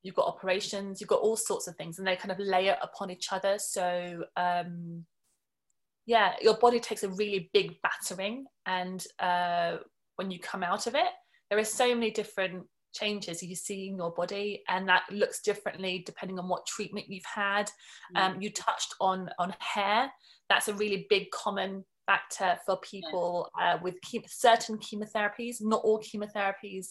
you've 0.02 0.16
got 0.16 0.28
operations 0.28 1.00
you've 1.00 1.10
got 1.10 1.22
all 1.22 1.36
sorts 1.36 1.68
of 1.68 1.76
things 1.76 2.00
and 2.00 2.08
they 2.08 2.16
kind 2.16 2.32
of 2.32 2.40
layer 2.40 2.78
upon 2.82 3.12
each 3.12 3.32
other. 3.32 3.58
So 3.60 4.24
um, 4.36 5.06
yeah 6.10 6.34
your 6.42 6.58
body 6.58 6.80
takes 6.80 7.04
a 7.04 7.10
really 7.10 7.52
big 7.54 7.76
battering 7.84 8.44
and 8.66 9.06
uh, 9.20 9.78
when 10.16 10.32
you 10.32 10.40
come 10.40 10.64
out 10.64 10.88
of 10.88 10.96
it 10.96 11.12
there 11.50 11.60
are 11.60 11.64
so 11.64 11.94
many 11.94 12.10
different 12.10 12.64
changes 12.94 13.44
you 13.44 13.56
see 13.56 13.88
in 13.90 13.96
your 13.96 14.12
body 14.12 14.64
and 14.68 14.90
that 14.90 15.04
looks 15.12 15.42
differently 15.44 16.02
depending 16.08 16.40
on 16.40 16.50
what 16.50 16.66
treatment 16.66 17.06
you've 17.08 17.24
had. 17.24 17.70
Mm. 18.16 18.22
um, 18.22 18.42
you 18.42 18.52
touched 18.52 18.96
on 19.00 19.30
on 19.38 19.54
hair. 19.60 20.12
That's 20.50 20.68
a 20.68 20.74
really 20.74 21.06
big 21.10 21.30
common 21.30 21.86
factor 22.08 22.58
for 22.66 22.80
people 22.80 23.52
uh, 23.62 23.78
with 23.84 23.96
certain 24.28 24.80
chemotherapies. 24.80 25.58
Not 25.62 25.82
all 25.84 26.02
chemotherapies 26.02 26.88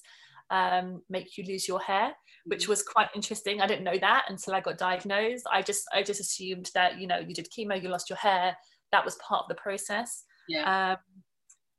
um, 0.51 1.03
make 1.11 1.37
you 1.37 1.45
lose 1.45 1.67
your 1.67 1.81
hair 1.81 2.15
which 2.45 2.65
mm. 2.65 2.69
was 2.69 2.83
quite 2.83 3.09
interesting. 3.15 3.61
I 3.61 3.67
didn't 3.67 3.85
know 3.85 3.99
that 3.99 4.27
until 4.29 4.55
i 4.55 4.61
got 4.61 4.79
diagnosed. 4.79 5.45
I 5.53 5.61
just 5.63 5.85
i 5.93 6.03
just 6.03 6.21
assumed 6.21 6.71
that 6.75 6.99
you 7.01 7.07
know 7.07 7.19
you 7.19 7.35
did 7.35 7.49
chemo 7.51 7.83
you 7.83 7.89
lost 7.89 8.09
your 8.09 8.17
hair 8.17 8.57
that 8.93 9.05
was 9.05 9.17
part 9.17 9.43
of 9.43 9.49
the 9.49 9.55
process 9.55 10.25
yeah. 10.49 10.97
Um, 10.97 10.99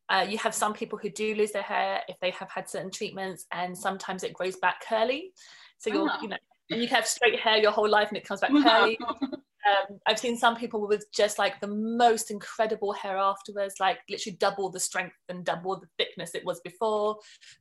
uh, 0.09 0.23
you 0.23 0.37
have 0.39 0.55
some 0.55 0.73
people 0.73 0.97
who 0.97 1.09
do 1.09 1.35
lose 1.35 1.51
their 1.51 1.61
hair 1.61 2.01
if 2.07 2.15
they 2.19 2.31
have 2.31 2.49
had 2.49 2.69
certain 2.69 2.91
treatments, 2.91 3.45
and 3.51 3.77
sometimes 3.77 4.23
it 4.23 4.33
grows 4.33 4.55
back 4.55 4.81
curly. 4.87 5.33
So 5.77 5.91
you're, 5.91 6.09
oh. 6.09 6.21
you 6.21 6.29
know, 6.29 6.37
and 6.71 6.81
you 6.81 6.87
can 6.87 6.95
have 6.95 7.07
straight 7.07 7.39
hair 7.39 7.57
your 7.57 7.71
whole 7.71 7.89
life 7.89 8.09
and 8.09 8.17
it 8.17 8.27
comes 8.27 8.41
back 8.41 8.51
curly. 8.63 8.97
um, 9.21 9.99
I've 10.07 10.19
seen 10.19 10.35
some 10.35 10.55
people 10.55 10.87
with 10.87 11.05
just 11.13 11.37
like 11.37 11.59
the 11.61 11.67
most 11.67 12.31
incredible 12.31 12.91
hair 12.93 13.17
afterwards, 13.17 13.75
like 13.79 13.99
literally 14.09 14.37
double 14.37 14.69
the 14.69 14.79
strength 14.79 15.15
and 15.29 15.45
double 15.45 15.79
the 15.79 15.87
thickness 15.97 16.33
it 16.33 16.43
was 16.43 16.59
before. 16.61 17.17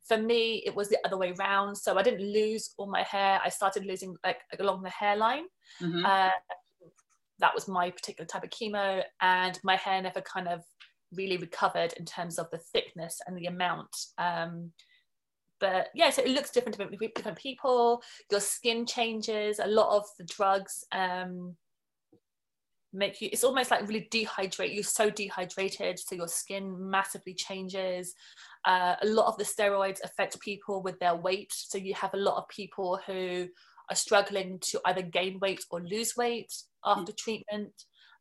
For 0.06 0.16
me, 0.16 0.62
it 0.66 0.74
was 0.74 0.88
the 0.88 0.98
other 1.04 1.18
way 1.18 1.34
around. 1.38 1.76
So 1.76 1.98
I 1.98 2.02
didn't 2.02 2.22
lose 2.32 2.74
all 2.78 2.90
my 2.90 3.02
hair. 3.02 3.40
I 3.44 3.50
started 3.50 3.84
losing 3.84 4.16
like 4.24 4.40
along 4.58 4.82
the 4.82 4.90
hairline. 4.90 5.44
Mm-hmm. 5.82 6.04
Uh, 6.04 6.30
that 7.40 7.54
was 7.54 7.68
my 7.68 7.90
particular 7.90 8.26
type 8.26 8.44
of 8.44 8.50
chemo, 8.50 9.02
and 9.20 9.58
my 9.62 9.76
hair 9.76 10.00
never 10.02 10.20
kind 10.20 10.48
of 10.48 10.62
really 11.12 11.36
recovered 11.36 11.94
in 11.94 12.04
terms 12.04 12.38
of 12.38 12.50
the 12.50 12.58
thickness 12.58 13.20
and 13.26 13.36
the 13.36 13.46
amount. 13.46 13.94
Um, 14.18 14.72
but 15.60 15.88
yeah, 15.94 16.10
so 16.10 16.22
it 16.22 16.30
looks 16.30 16.50
different 16.50 16.76
to 16.76 17.08
different 17.14 17.38
people. 17.38 18.02
Your 18.30 18.40
skin 18.40 18.86
changes. 18.86 19.58
A 19.58 19.66
lot 19.66 19.96
of 19.96 20.04
the 20.18 20.24
drugs 20.24 20.84
um, 20.92 21.56
make 22.92 23.20
you. 23.20 23.28
It's 23.32 23.44
almost 23.44 23.70
like 23.70 23.88
really 23.88 24.08
dehydrate. 24.10 24.74
You're 24.74 24.84
so 24.84 25.10
dehydrated, 25.10 25.98
so 25.98 26.14
your 26.14 26.28
skin 26.28 26.90
massively 26.90 27.34
changes. 27.34 28.14
Uh, 28.64 28.94
a 29.02 29.06
lot 29.06 29.26
of 29.26 29.36
the 29.36 29.44
steroids 29.44 29.98
affect 30.04 30.40
people 30.40 30.82
with 30.82 30.98
their 31.00 31.16
weight. 31.16 31.52
So 31.52 31.78
you 31.78 31.94
have 31.94 32.14
a 32.14 32.18
lot 32.18 32.36
of 32.36 32.48
people 32.48 33.00
who 33.06 33.48
are 33.90 33.96
struggling 33.96 34.58
to 34.60 34.80
either 34.86 35.02
gain 35.02 35.38
weight 35.40 35.64
or 35.70 35.80
lose 35.80 36.16
weight 36.16 36.52
after 36.84 37.12
mm. 37.12 37.16
treatment. 37.16 37.72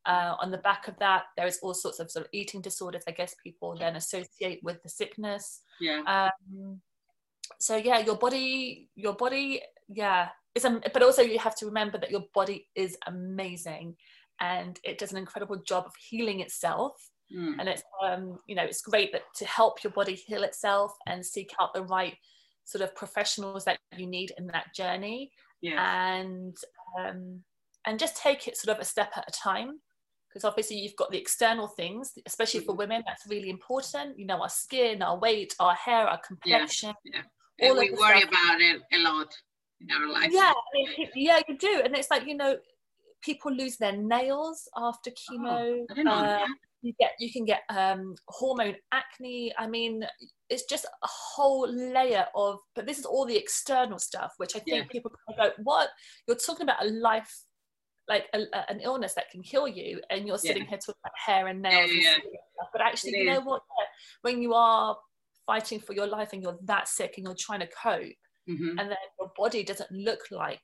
Uh, 0.06 0.36
on 0.40 0.52
the 0.52 0.58
back 0.60 0.88
of 0.88 0.98
that, 1.00 1.24
there 1.36 1.48
is 1.48 1.60
all 1.62 1.74
sorts 1.74 2.00
of 2.00 2.10
sort 2.10 2.26
of 2.26 2.30
eating 2.32 2.62
disorders. 2.62 3.04
I 3.08 3.12
guess 3.12 3.36
people 3.44 3.76
then 3.78 3.98
associate 3.98 4.62
with 4.64 4.82
the 4.82 4.90
sickness. 4.90 5.62
Yeah. 5.82 6.02
Um, 6.08 6.82
so 7.60 7.76
yeah, 7.76 8.00
your 8.00 8.16
body, 8.16 8.90
your 8.96 9.14
body, 9.14 9.62
yeah, 9.90 10.30
it's 10.56 10.66
um, 10.66 10.82
but 10.94 11.04
also 11.04 11.22
you 11.22 11.40
have 11.40 11.56
to 11.56 11.66
remember 11.66 11.98
that 11.98 12.12
your 12.12 12.24
body 12.34 12.68
is 12.76 12.98
amazing, 13.06 13.96
and 14.40 14.80
it 14.84 14.98
does 14.98 15.12
an 15.12 15.18
incredible 15.18 15.58
job 15.58 15.84
of 15.86 15.94
healing 16.10 16.40
itself. 16.40 16.94
Mm. 17.36 17.56
And 17.60 17.70
it's 17.70 17.84
um, 18.04 18.40
you 18.48 18.56
know, 18.56 18.64
it's 18.64 18.82
great 18.82 19.12
that 19.12 19.24
to 19.36 19.46
help 19.46 19.84
your 19.84 19.92
body 19.92 20.16
heal 20.16 20.44
itself 20.44 20.94
and 21.06 21.26
seek 21.26 21.52
out 21.60 21.74
the 21.74 21.84
right 21.84 22.16
sort 22.64 22.84
of 22.84 22.96
professionals 22.96 23.66
that 23.66 23.80
you 23.96 24.08
need 24.08 24.32
in 24.38 24.48
that 24.48 24.74
journey. 24.76 25.32
Yeah. 25.62 26.16
And 26.16 26.56
um, 27.00 27.44
and 27.86 28.00
just 28.00 28.18
take 28.18 28.48
it 28.48 28.58
sort 28.58 28.76
of 28.76 28.82
a 28.82 28.86
step 28.86 29.12
at 29.16 29.28
a 29.28 29.32
time 29.32 29.80
because 30.30 30.44
obviously 30.44 30.78
you've 30.78 30.96
got 30.96 31.10
the 31.10 31.18
external 31.18 31.68
things 31.68 32.14
especially 32.26 32.60
for 32.60 32.74
mm-hmm. 32.74 32.80
women 32.80 33.04
that's 33.08 33.26
really 33.28 33.50
important 33.50 34.18
you 34.20 34.26
know 34.26 34.42
our 34.42 34.50
skin 34.50 35.02
our 35.02 35.18
weight 35.18 35.56
our 35.60 35.74
hair 35.74 36.08
our 36.08 36.20
complexion 36.26 36.94
yeah, 37.06 37.22
yeah. 37.60 37.70
all 37.70 37.78
we 37.78 37.92
worry 37.92 38.20
stuff. 38.22 38.30
about 38.30 38.62
it 38.62 38.82
a 38.94 39.00
lot 39.00 39.34
in 39.82 39.88
our 39.92 40.12
life 40.12 40.30
yeah 40.32 40.54
yeah 41.16 41.40
you 41.48 41.58
do 41.58 41.82
and 41.84 41.96
it's 41.96 42.12
like 42.12 42.28
you 42.28 42.36
know 42.36 42.56
people 43.24 43.52
lose 43.52 43.78
their 43.78 43.96
nails 43.96 44.68
after 44.78 45.10
oh, 45.10 45.34
chemo 45.34 45.86
oh, 46.08 46.46
you 46.82 46.94
get 47.00 47.12
you 47.20 47.32
can 47.32 47.46
get 47.46 47.62
um, 47.70 48.16
hormone 48.28 48.76
acne 48.92 49.52
i 49.58 49.68
mean 49.68 50.04
it's 50.50 50.66
just 50.66 50.86
a 50.86 51.08
whole 51.08 51.68
layer 51.70 52.26
of 52.36 52.60
but 52.76 52.86
this 52.86 53.00
is 53.00 53.06
all 53.06 53.26
the 53.26 53.36
external 53.36 54.00
stuff 54.00 54.34
which 54.38 54.56
i 54.56 54.60
think 54.60 54.78
yeah. 54.78 54.84
people 54.92 55.12
go 55.38 55.52
what 55.64 55.90
you're 56.28 56.38
talking 56.38 56.64
about 56.64 56.86
a 56.86 56.90
life 56.90 57.44
like 58.08 58.26
a, 58.34 58.40
a, 58.54 58.72
an 58.72 58.80
illness 58.82 59.14
that 59.16 59.30
can 59.32 59.42
kill 59.42 59.68
you 59.68 60.00
and 60.10 60.26
you're 60.26 60.38
sitting 60.38 60.64
yeah. 60.64 60.70
here 60.70 60.78
talking 60.78 61.02
about 61.04 61.14
hair 61.26 61.48
and 61.48 61.62
nails 61.62 61.92
yeah, 61.94 62.14
and 62.14 62.24
but 62.72 62.82
actually 62.82 63.12
it 63.12 63.24
you 63.24 63.32
is. 63.32 63.38
know 63.38 63.44
what 63.44 63.62
when 64.22 64.42
you 64.42 64.54
are 64.54 64.96
fighting 65.46 65.80
for 65.80 65.94
your 65.94 66.08
life 66.08 66.30
and 66.34 66.42
you're 66.42 66.58
that 66.64 66.88
sick 66.88 67.14
and 67.18 67.26
you're 67.26 67.36
trying 67.38 67.60
to 67.60 67.68
cope 67.68 68.04
mm-hmm. 68.50 68.78
and 68.78 68.90
then 68.90 68.98
your 69.20 69.32
body 69.36 69.64
doesn't 69.64 69.92
look 69.92 70.20
like 70.32 70.62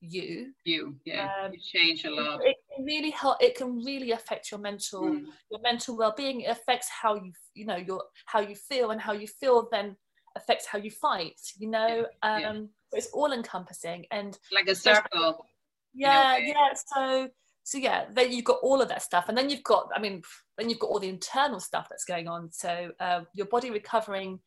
you. 0.00 0.52
You 0.64 0.96
yeah. 1.04 1.30
Um, 1.44 1.52
you 1.52 1.60
change 1.60 2.04
a 2.04 2.10
lot. 2.10 2.40
it 2.44 2.56
can 2.74 2.84
really 2.84 3.10
help 3.10 3.36
it 3.40 3.56
can 3.56 3.82
really 3.84 4.12
affect 4.12 4.50
your 4.50 4.60
mental 4.60 5.02
mm. 5.02 5.24
your 5.50 5.60
mental 5.62 5.96
well-being. 5.96 6.42
It 6.42 6.50
affects 6.50 6.88
how 6.88 7.14
you 7.14 7.32
you 7.54 7.66
know 7.66 7.76
your 7.76 8.02
how 8.26 8.40
you 8.40 8.54
feel 8.54 8.90
and 8.90 9.00
how 9.00 9.12
you 9.12 9.26
feel 9.26 9.68
then 9.70 9.96
affects 10.36 10.66
how 10.66 10.78
you 10.78 10.90
fight 10.90 11.40
you 11.58 11.68
know? 11.68 12.06
Yeah. 12.22 12.50
um 12.50 12.68
it's 12.92 13.08
all 13.12 13.32
encompassing 13.32 14.04
and 14.10 14.38
like 14.52 14.68
a 14.68 14.74
circle 14.74 15.46
yeah 15.94 16.36
yeah 16.36 16.74
so 16.74 17.28
so 17.62 17.78
yeah 17.78 18.04
then 18.12 18.32
you've 18.32 18.44
got 18.44 18.58
all 18.62 18.80
of 18.80 18.88
that 18.88 19.02
stuff. 19.02 19.24
And 19.28 19.36
then 19.36 19.50
you've 19.50 19.64
got 19.64 19.88
i 19.96 20.00
mean 20.00 20.22
then 20.58 20.70
you've 20.70 20.78
got 20.78 20.88
all 20.88 21.00
the 21.00 21.08
internal 21.08 21.60
stuff 21.60 21.88
that's 21.90 22.04
going 22.04 22.28
on. 22.28 22.50
So 22.52 22.90
uh, 23.00 23.22
your 23.34 23.46
body 23.46 23.70
recovering 23.70 24.38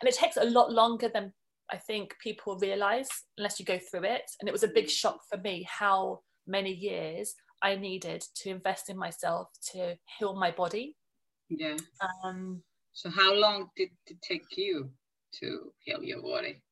and 0.00 0.08
it 0.08 0.14
takes 0.14 0.36
a 0.36 0.44
lot 0.44 0.72
longer 0.72 1.08
than 1.12 1.32
i 1.72 1.76
think 1.76 2.14
people 2.22 2.58
realize 2.58 3.08
unless 3.38 3.58
you 3.58 3.64
go 3.64 3.78
through 3.78 4.04
it. 4.04 4.30
And 4.40 4.48
it 4.48 4.52
was 4.52 4.62
a 4.62 4.68
big 4.68 4.88
shock 4.88 5.20
for 5.30 5.38
me 5.38 5.66
how 5.68 6.20
many 6.46 6.72
years 6.72 7.34
i 7.62 7.76
needed 7.76 8.24
to 8.34 8.50
invest 8.50 8.90
in 8.90 8.96
myself 8.96 9.48
to 9.72 9.96
heal 10.18 10.34
my 10.34 10.50
body. 10.50 10.96
Yeah. 11.48 11.76
Um 12.24 12.62
so 12.92 13.10
how 13.10 13.34
long 13.34 13.70
did 13.76 13.90
it 14.06 14.20
take 14.22 14.44
you 14.56 14.90
to 15.40 15.72
heal 15.78 16.02
your 16.02 16.22
body? 16.22 16.62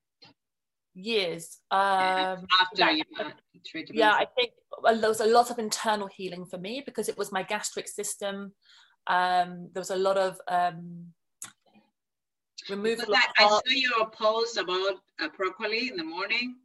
Years. 0.94 1.60
Um, 1.70 2.46
After 2.60 2.90
you 2.90 3.04
Yeah, 3.92 4.12
I 4.12 4.26
think 4.36 4.52
there 4.84 5.08
was 5.08 5.20
a 5.20 5.26
lot 5.26 5.50
of 5.50 5.58
internal 5.58 6.08
healing 6.08 6.44
for 6.44 6.58
me 6.58 6.82
because 6.84 7.08
it 7.08 7.16
was 7.16 7.32
my 7.32 7.42
gastric 7.42 7.88
system. 7.88 8.52
Um, 9.06 9.70
there 9.72 9.80
was 9.80 9.90
a 9.90 9.96
lot 9.96 10.18
of 10.18 10.38
um, 10.48 11.06
removal. 12.68 13.14
I, 13.14 13.22
I, 13.38 13.48
saw 13.48 13.60
your 13.66 14.10
post 14.10 14.56
about 14.56 14.96
uh, 15.20 15.28
broccoli 15.36 15.88
in 15.88 15.96
the 15.96 16.04
morning. 16.04 16.56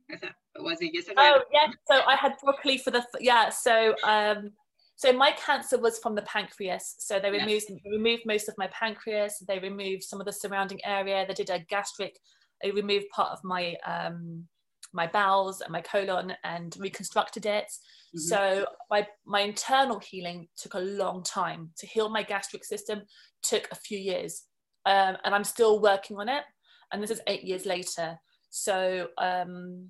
was 0.57 0.81
it 0.81 0.93
yesterday? 0.93 1.15
Oh 1.19 1.41
yeah, 1.53 1.67
so 1.89 2.01
I 2.07 2.15
had 2.15 2.33
broccoli 2.43 2.77
for 2.77 2.91
the 2.91 3.05
yeah. 3.19 3.49
So 3.49 3.95
um, 4.03 4.51
so 4.95 5.11
my 5.13 5.31
cancer 5.31 5.77
was 5.79 5.99
from 5.99 6.15
the 6.15 6.21
pancreas. 6.23 6.95
So 6.99 7.19
they 7.19 7.31
removed 7.31 7.65
yes. 7.69 7.79
removed 7.89 8.23
most 8.25 8.49
of 8.49 8.55
my 8.57 8.67
pancreas. 8.67 9.43
They 9.47 9.59
removed 9.59 10.03
some 10.03 10.19
of 10.19 10.25
the 10.25 10.33
surrounding 10.33 10.79
area. 10.85 11.25
They 11.27 11.33
did 11.33 11.49
a 11.49 11.59
gastric 11.59 12.17
I 12.63 12.69
removed 12.69 13.09
part 13.09 13.31
of 13.31 13.43
my 13.43 13.75
um, 13.85 14.45
my 14.93 15.07
bowels 15.07 15.61
and 15.61 15.71
my 15.71 15.81
colon 15.81 16.33
and 16.43 16.75
reconstructed 16.79 17.45
it. 17.45 17.65
Mm-hmm. 17.65 18.19
So 18.19 18.65
my 18.89 19.07
my 19.25 19.41
internal 19.41 19.99
healing 19.99 20.47
took 20.57 20.73
a 20.73 20.79
long 20.79 21.23
time 21.23 21.71
to 21.77 21.87
heal 21.87 22.09
my 22.09 22.23
gastric 22.23 22.63
system. 22.63 23.01
Took 23.43 23.67
a 23.71 23.75
few 23.75 23.99
years, 23.99 24.43
um, 24.85 25.17
and 25.23 25.33
I'm 25.33 25.43
still 25.43 25.81
working 25.81 26.17
on 26.17 26.29
it. 26.29 26.43
And 26.91 27.01
this 27.01 27.11
is 27.11 27.21
eight 27.27 27.43
years 27.43 27.65
later. 27.65 28.17
So 28.49 29.07
um, 29.17 29.89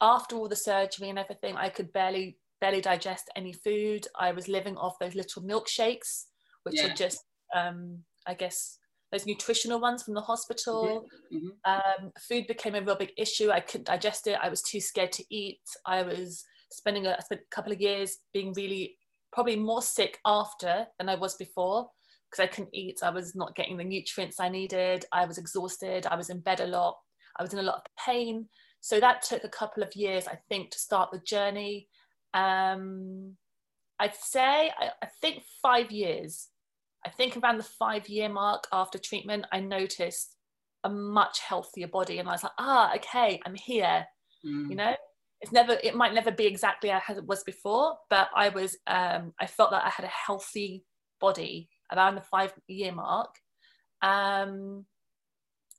after 0.00 0.36
all 0.36 0.48
the 0.48 0.56
surgery 0.56 1.08
and 1.08 1.18
everything, 1.18 1.56
I 1.56 1.68
could 1.68 1.92
barely 1.92 2.38
barely 2.60 2.80
digest 2.80 3.30
any 3.36 3.52
food. 3.52 4.06
I 4.18 4.32
was 4.32 4.48
living 4.48 4.76
off 4.76 4.98
those 4.98 5.14
little 5.14 5.42
milkshakes, 5.42 6.24
which 6.62 6.76
yeah. 6.76 6.86
are 6.86 6.94
just, 6.94 7.22
um, 7.54 7.98
I 8.26 8.34
guess, 8.34 8.78
those 9.12 9.26
nutritional 9.26 9.80
ones 9.80 10.02
from 10.02 10.14
the 10.14 10.20
hospital. 10.20 11.06
Mm-hmm. 11.32 11.48
Um, 11.64 12.12
food 12.18 12.46
became 12.46 12.74
a 12.74 12.82
real 12.82 12.96
big 12.96 13.12
issue. 13.16 13.50
I 13.50 13.60
couldn't 13.60 13.86
digest 13.86 14.26
it. 14.26 14.38
I 14.42 14.48
was 14.48 14.62
too 14.62 14.80
scared 14.80 15.12
to 15.12 15.24
eat. 15.30 15.60
I 15.84 16.02
was 16.02 16.44
spending 16.72 17.06
a, 17.06 17.20
spent 17.22 17.42
a 17.42 17.54
couple 17.54 17.72
of 17.72 17.80
years 17.80 18.16
being 18.32 18.52
really 18.54 18.96
probably 19.32 19.56
more 19.56 19.82
sick 19.82 20.18
after 20.24 20.86
than 20.98 21.08
I 21.08 21.14
was 21.14 21.34
before 21.36 21.88
because 22.30 22.42
I 22.42 22.46
couldn't 22.46 22.74
eat. 22.74 23.00
I 23.02 23.10
was 23.10 23.34
not 23.34 23.54
getting 23.54 23.76
the 23.76 23.84
nutrients 23.84 24.40
I 24.40 24.48
needed. 24.48 25.04
I 25.12 25.26
was 25.26 25.38
exhausted. 25.38 26.06
I 26.06 26.16
was 26.16 26.30
in 26.30 26.40
bed 26.40 26.60
a 26.60 26.66
lot. 26.66 26.96
I 27.38 27.42
was 27.42 27.52
in 27.52 27.58
a 27.58 27.62
lot 27.62 27.76
of 27.76 27.82
pain. 28.04 28.48
So 28.80 29.00
that 29.00 29.22
took 29.22 29.44
a 29.44 29.48
couple 29.48 29.82
of 29.82 29.94
years, 29.94 30.26
I 30.26 30.38
think, 30.48 30.70
to 30.70 30.78
start 30.78 31.10
the 31.12 31.20
journey. 31.20 31.88
Um, 32.34 33.36
I'd 33.98 34.14
say, 34.14 34.70
I, 34.78 34.90
I 35.02 35.08
think 35.20 35.42
five 35.62 35.90
years. 35.90 36.48
I 37.04 37.10
think 37.10 37.36
around 37.36 37.58
the 37.58 37.64
five 37.64 38.08
year 38.08 38.28
mark 38.28 38.66
after 38.72 38.98
treatment, 38.98 39.46
I 39.52 39.60
noticed 39.60 40.36
a 40.84 40.90
much 40.90 41.40
healthier 41.40 41.88
body. 41.88 42.18
And 42.18 42.28
I 42.28 42.32
was 42.32 42.42
like, 42.42 42.52
ah, 42.58 42.94
okay, 42.96 43.40
I'm 43.46 43.54
here. 43.54 44.06
Mm. 44.44 44.70
You 44.70 44.76
know, 44.76 44.94
it's 45.40 45.52
never, 45.52 45.78
it 45.82 45.94
might 45.94 46.14
never 46.14 46.30
be 46.30 46.46
exactly 46.46 46.90
as 46.90 47.16
it 47.16 47.26
was 47.26 47.42
before, 47.44 47.96
but 48.10 48.28
I 48.34 48.48
was, 48.50 48.76
um, 48.86 49.32
I 49.40 49.46
felt 49.46 49.70
that 49.70 49.84
I 49.84 49.90
had 49.90 50.04
a 50.04 50.08
healthy 50.26 50.84
body 51.20 51.68
around 51.92 52.14
the 52.14 52.22
five 52.22 52.52
year 52.68 52.92
mark. 52.92 53.34
Um, 54.02 54.86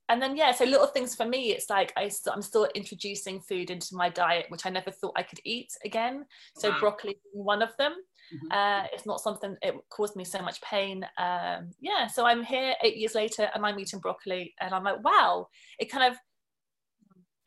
and 0.09 0.21
then 0.21 0.35
yeah 0.35 0.51
so 0.51 0.65
little 0.65 0.87
things 0.87 1.15
for 1.15 1.25
me 1.25 1.51
it's 1.51 1.69
like 1.69 1.91
I 1.97 2.07
st- 2.07 2.33
i'm 2.33 2.41
still 2.41 2.67
introducing 2.75 3.39
food 3.41 3.69
into 3.69 3.95
my 3.95 4.09
diet 4.09 4.45
which 4.49 4.65
i 4.65 4.69
never 4.69 4.91
thought 4.91 5.13
i 5.15 5.23
could 5.23 5.39
eat 5.43 5.71
again 5.85 6.25
so 6.55 6.69
wow. 6.69 6.79
broccoli 6.79 7.17
one 7.33 7.61
of 7.61 7.75
them 7.77 7.93
mm-hmm. 8.33 8.51
uh, 8.51 8.87
it's 8.93 9.05
not 9.05 9.21
something 9.21 9.55
it 9.61 9.75
caused 9.89 10.15
me 10.15 10.23
so 10.23 10.41
much 10.41 10.61
pain 10.61 11.03
um, 11.17 11.71
yeah 11.81 12.07
so 12.07 12.25
i'm 12.25 12.43
here 12.43 12.73
eight 12.83 12.97
years 12.97 13.15
later 13.15 13.49
and 13.53 13.65
i'm 13.65 13.79
eating 13.79 13.99
broccoli 13.99 14.53
and 14.61 14.73
i'm 14.73 14.83
like 14.83 15.03
wow 15.03 15.47
it 15.79 15.91
kind 15.91 16.11
of 16.11 16.17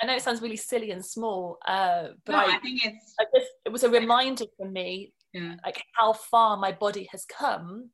I 0.02 0.06
know 0.06 0.14
it 0.14 0.22
sounds 0.22 0.40
really 0.40 0.56
silly 0.56 0.92
and 0.92 1.04
small, 1.04 1.58
uh, 1.68 2.04
but 2.24 2.32
no, 2.32 2.38
I, 2.38 2.54
I, 2.54 2.58
think 2.60 2.82
it's. 2.86 3.14
I 3.20 3.24
just, 3.36 3.50
it 3.66 3.68
was 3.68 3.84
a 3.84 3.90
reminder 3.90 4.46
for 4.56 4.66
me, 4.66 5.12
yeah. 5.34 5.56
like 5.62 5.84
how 5.94 6.14
far 6.14 6.56
my 6.56 6.72
body 6.72 7.06
has 7.12 7.26
come 7.26 7.90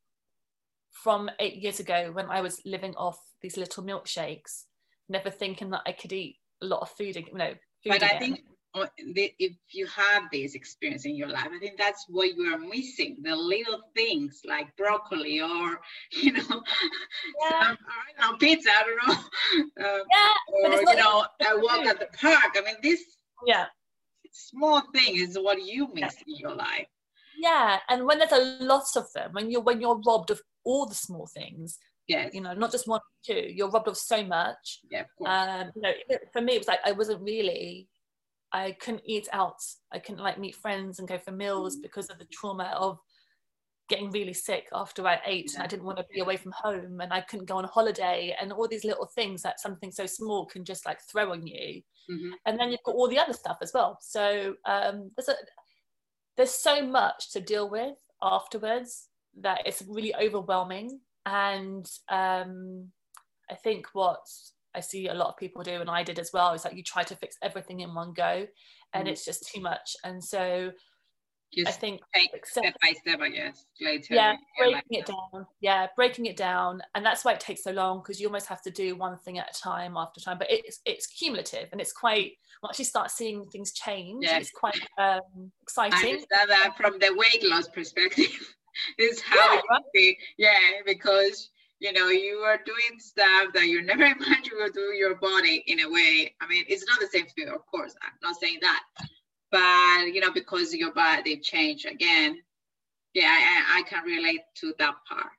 from 1.03 1.31
eight 1.41 1.57
years 1.57 1.81
ago 1.81 2.11
when 2.13 2.27
I 2.27 2.41
was 2.41 2.61
living 2.65 2.95
off 2.97 3.19
these 3.43 3.57
little 3.57 3.83
milkshakes, 3.83 4.65
never 5.09 5.31
thinking 5.31 5.71
that 5.71 5.83
I 5.87 5.93
could 5.93 6.13
eat 6.13 6.37
a 6.63 6.67
lot 6.67 6.81
of 6.81 6.91
food, 6.91 7.17
you 7.17 7.35
know. 7.35 7.55
Food 7.83 7.91
but 7.91 7.97
again. 7.97 8.11
I 8.15 8.19
think 8.19 8.41
uh, 8.75 8.87
if 8.97 9.53
you 9.73 9.87
have 9.87 10.25
this 10.33 10.55
experience 10.55 11.05
in 11.05 11.17
your 11.17 11.29
life, 11.29 11.49
I 11.55 11.59
think 11.59 11.79
that's 11.79 12.05
what 12.09 12.35
you 12.35 12.53
are 12.53 12.59
missing 12.59 13.19
the 13.23 13.35
little 13.35 13.83
things 13.95 14.41
like 14.45 14.77
broccoli 14.77 15.41
or, 15.41 15.81
you 16.13 16.33
know, 16.33 16.63
yeah. 17.41 17.63
some, 17.63 17.79
I 18.21 18.21
don't 18.21 18.33
know, 18.33 18.37
pizza, 18.39 18.71
I 18.71 18.83
don't 18.83 19.09
know. 19.09 19.15
Um, 19.79 20.03
yeah, 20.11 20.69
or, 20.69 20.75
you 20.75 20.97
know, 20.97 21.27
I 21.47 21.55
walk 21.55 21.87
at 21.87 22.01
the 22.01 22.09
park. 22.19 22.57
I 22.57 22.63
mean, 22.65 22.77
this 22.83 23.01
yeah 23.47 23.67
small 24.37 24.83
thing 24.95 25.17
is 25.17 25.39
what 25.39 25.63
you 25.63 25.89
miss 25.95 26.17
yeah. 26.27 26.35
in 26.35 26.37
your 26.37 26.55
life. 26.55 26.87
Yeah, 27.39 27.79
and 27.89 28.07
when 28.07 28.19
there's 28.19 28.33
a 28.33 28.65
lot 28.65 28.87
of 28.97 29.13
them, 29.15 29.33
when 29.33 29.51
you're 29.51 29.63
when 29.63 29.81
you're 29.81 30.01
robbed 30.07 30.31
of 30.31 30.41
all 30.67 30.85
the 30.87 30.95
small 30.95 31.27
things, 31.27 31.79
yeah. 32.09 32.29
You 32.33 32.41
know 32.41 32.55
not 32.55 32.73
just 32.73 32.89
one 32.89 33.01
or 33.01 33.35
two. 33.35 33.53
You're 33.53 33.71
robbed 33.71 33.89
of 33.89 33.97
so 33.97 34.25
much. 34.25 34.81
Yeah 34.91 35.05
um 35.27 35.71
you 35.75 35.83
know 35.83 35.93
for 36.33 36.41
me 36.41 36.55
it 36.55 36.59
was 36.59 36.69
like 36.69 36.81
i 36.85 36.93
wasn't 36.93 37.21
really 37.23 37.89
i 38.53 38.73
couldn't 38.81 39.03
eat 39.05 39.29
out. 39.33 39.59
I 39.93 39.99
couldn't 39.99 40.23
like 40.23 40.39
meet 40.39 40.55
friends 40.55 40.99
and 40.99 41.09
go 41.09 41.19
for 41.19 41.33
meals 41.33 41.77
mm. 41.77 41.83
because 41.83 42.09
of 42.09 42.19
the 42.19 42.27
trauma 42.27 42.73
of 42.77 42.99
getting 43.89 44.11
really 44.11 44.33
sick 44.33 44.67
after 44.73 45.07
i 45.07 45.21
ate 45.25 45.51
yeah. 45.53 45.55
and 45.55 45.63
i 45.63 45.67
didn't 45.69 45.85
want 45.85 45.97
to 45.97 46.05
be 46.13 46.19
away 46.19 46.37
from 46.37 46.51
home 46.51 47.01
and 47.01 47.13
i 47.13 47.21
couldn't 47.21 47.47
go 47.47 47.57
on 47.57 47.63
holiday 47.63 48.35
and 48.41 48.53
all 48.53 48.67
these 48.67 48.85
little 48.85 49.07
things 49.15 49.43
that 49.43 49.61
something 49.61 49.93
so 49.93 50.05
small 50.07 50.45
can 50.45 50.65
just 50.65 50.85
like 50.85 50.99
throw 51.09 51.31
on 51.31 51.47
you. 51.47 51.81
Mm-hmm. 52.11 52.31
and 52.47 52.59
then 52.59 52.73
you've 52.73 52.83
got 52.85 52.97
all 52.97 53.09
the 53.09 53.19
other 53.19 53.33
stuff 53.33 53.59
as 53.63 53.73
well. 53.73 53.99
So 54.01 54.55
um 54.65 55.11
there's 55.17 55.29
a 55.29 55.37
there's 56.37 56.51
so 56.51 56.85
much 56.85 57.33
to 57.33 57.41
deal 57.41 57.71
with 57.71 57.97
afterwards 58.23 59.09
that 59.41 59.63
it's 59.67 59.83
really 59.89 60.15
overwhelming 60.15 61.01
and 61.27 61.91
um, 62.09 62.89
I 63.51 63.55
think 63.55 63.89
what 63.93 64.21
I 64.75 64.81
see 64.81 65.09
a 65.09 65.15
lot 65.15 65.29
of 65.29 65.37
people 65.37 65.63
do, 65.63 65.81
and 65.81 65.91
I 65.91 66.03
did 66.03 66.19
as 66.19 66.31
well, 66.33 66.53
is 66.53 66.65
like 66.65 66.77
you 66.77 66.83
try 66.83 67.03
to 67.03 67.17
fix 67.17 67.37
everything 67.43 67.81
in 67.81 67.95
one 67.95 68.13
go, 68.13 68.47
and 68.95 69.09
mm. 69.09 69.11
it's 69.11 69.25
just 69.25 69.51
too 69.53 69.61
much. 69.61 69.97
And 70.05 70.23
so 70.23 70.71
just 71.53 71.69
I 71.69 71.73
think 71.73 72.01
step 72.45 72.75
by 72.83 72.93
step, 72.93 73.21
I 73.21 73.31
guess. 73.31 73.65
Later, 73.81 74.15
yeah, 74.15 74.37
breaking 74.59 74.83
it 74.91 75.07
down. 75.07 75.47
Yeah, 75.61 75.87
breaking 75.97 76.27
it 76.27 76.37
down, 76.37 76.81
and 76.95 77.05
that's 77.05 77.25
why 77.25 77.33
it 77.33 77.41
takes 77.41 77.65
so 77.65 77.73
long 77.73 78.01
because 78.01 78.21
you 78.21 78.29
almost 78.29 78.47
have 78.47 78.63
to 78.63 78.71
do 78.71 78.95
one 78.95 79.19
thing 79.19 79.39
at 79.39 79.57
a 79.57 79.61
time 79.61 79.97
after 79.97 80.21
time. 80.21 80.39
But 80.39 80.49
it's 80.51 80.81
it's 80.85 81.07
cumulative, 81.07 81.69
and 81.73 81.81
it's 81.81 81.93
quite 81.93 82.33
once 82.63 82.79
you 82.79 82.85
start 82.85 83.11
seeing 83.11 83.47
things 83.47 83.73
change, 83.73 84.25
yes. 84.25 84.43
it's 84.43 84.51
quite 84.51 84.79
um, 84.99 85.51
exciting. 85.63 85.99
I 85.99 86.13
understand 86.13 86.51
that 86.51 86.77
from 86.77 86.99
the 87.01 87.15
weight 87.17 87.43
loss 87.51 87.69
perspective. 87.69 88.27
is 88.99 89.21
how 89.21 89.55
yeah, 89.55 89.61
it 89.79 89.83
be. 89.93 90.19
Yeah, 90.39 90.59
because 90.85 91.51
you 91.79 91.93
know 91.93 92.09
you 92.09 92.39
are 92.39 92.59
doing 92.65 92.99
stuff 92.99 93.53
that 93.55 93.67
you 93.67 93.83
never 93.85 94.05
imagined 94.05 94.47
you 94.47 94.59
would 94.59 94.73
do 94.73 94.95
your 94.97 95.17
body 95.17 95.65
in 95.67 95.81
a 95.81 95.91
way. 95.91 96.35
I 96.41 96.47
mean, 96.49 96.65
it's 96.69 96.85
not 96.87 97.01
the 97.01 97.09
same 97.09 97.27
thing, 97.27 97.49
of 97.49 97.65
course. 97.67 97.95
I'm 98.03 98.13
not 98.23 98.41
saying 98.41 98.59
that, 98.63 98.83
but 99.51 100.15
you 100.15 100.21
know, 100.21 100.33
because 100.33 100.75
your 100.75 100.93
body 100.93 101.39
changed 101.39 101.87
again. 101.87 102.39
Yeah, 103.15 103.29
I, 103.29 103.79
I 103.79 103.83
can 103.89 104.05
relate 104.05 104.41
to 104.57 104.75
that 104.79 104.95
part. 105.09 105.33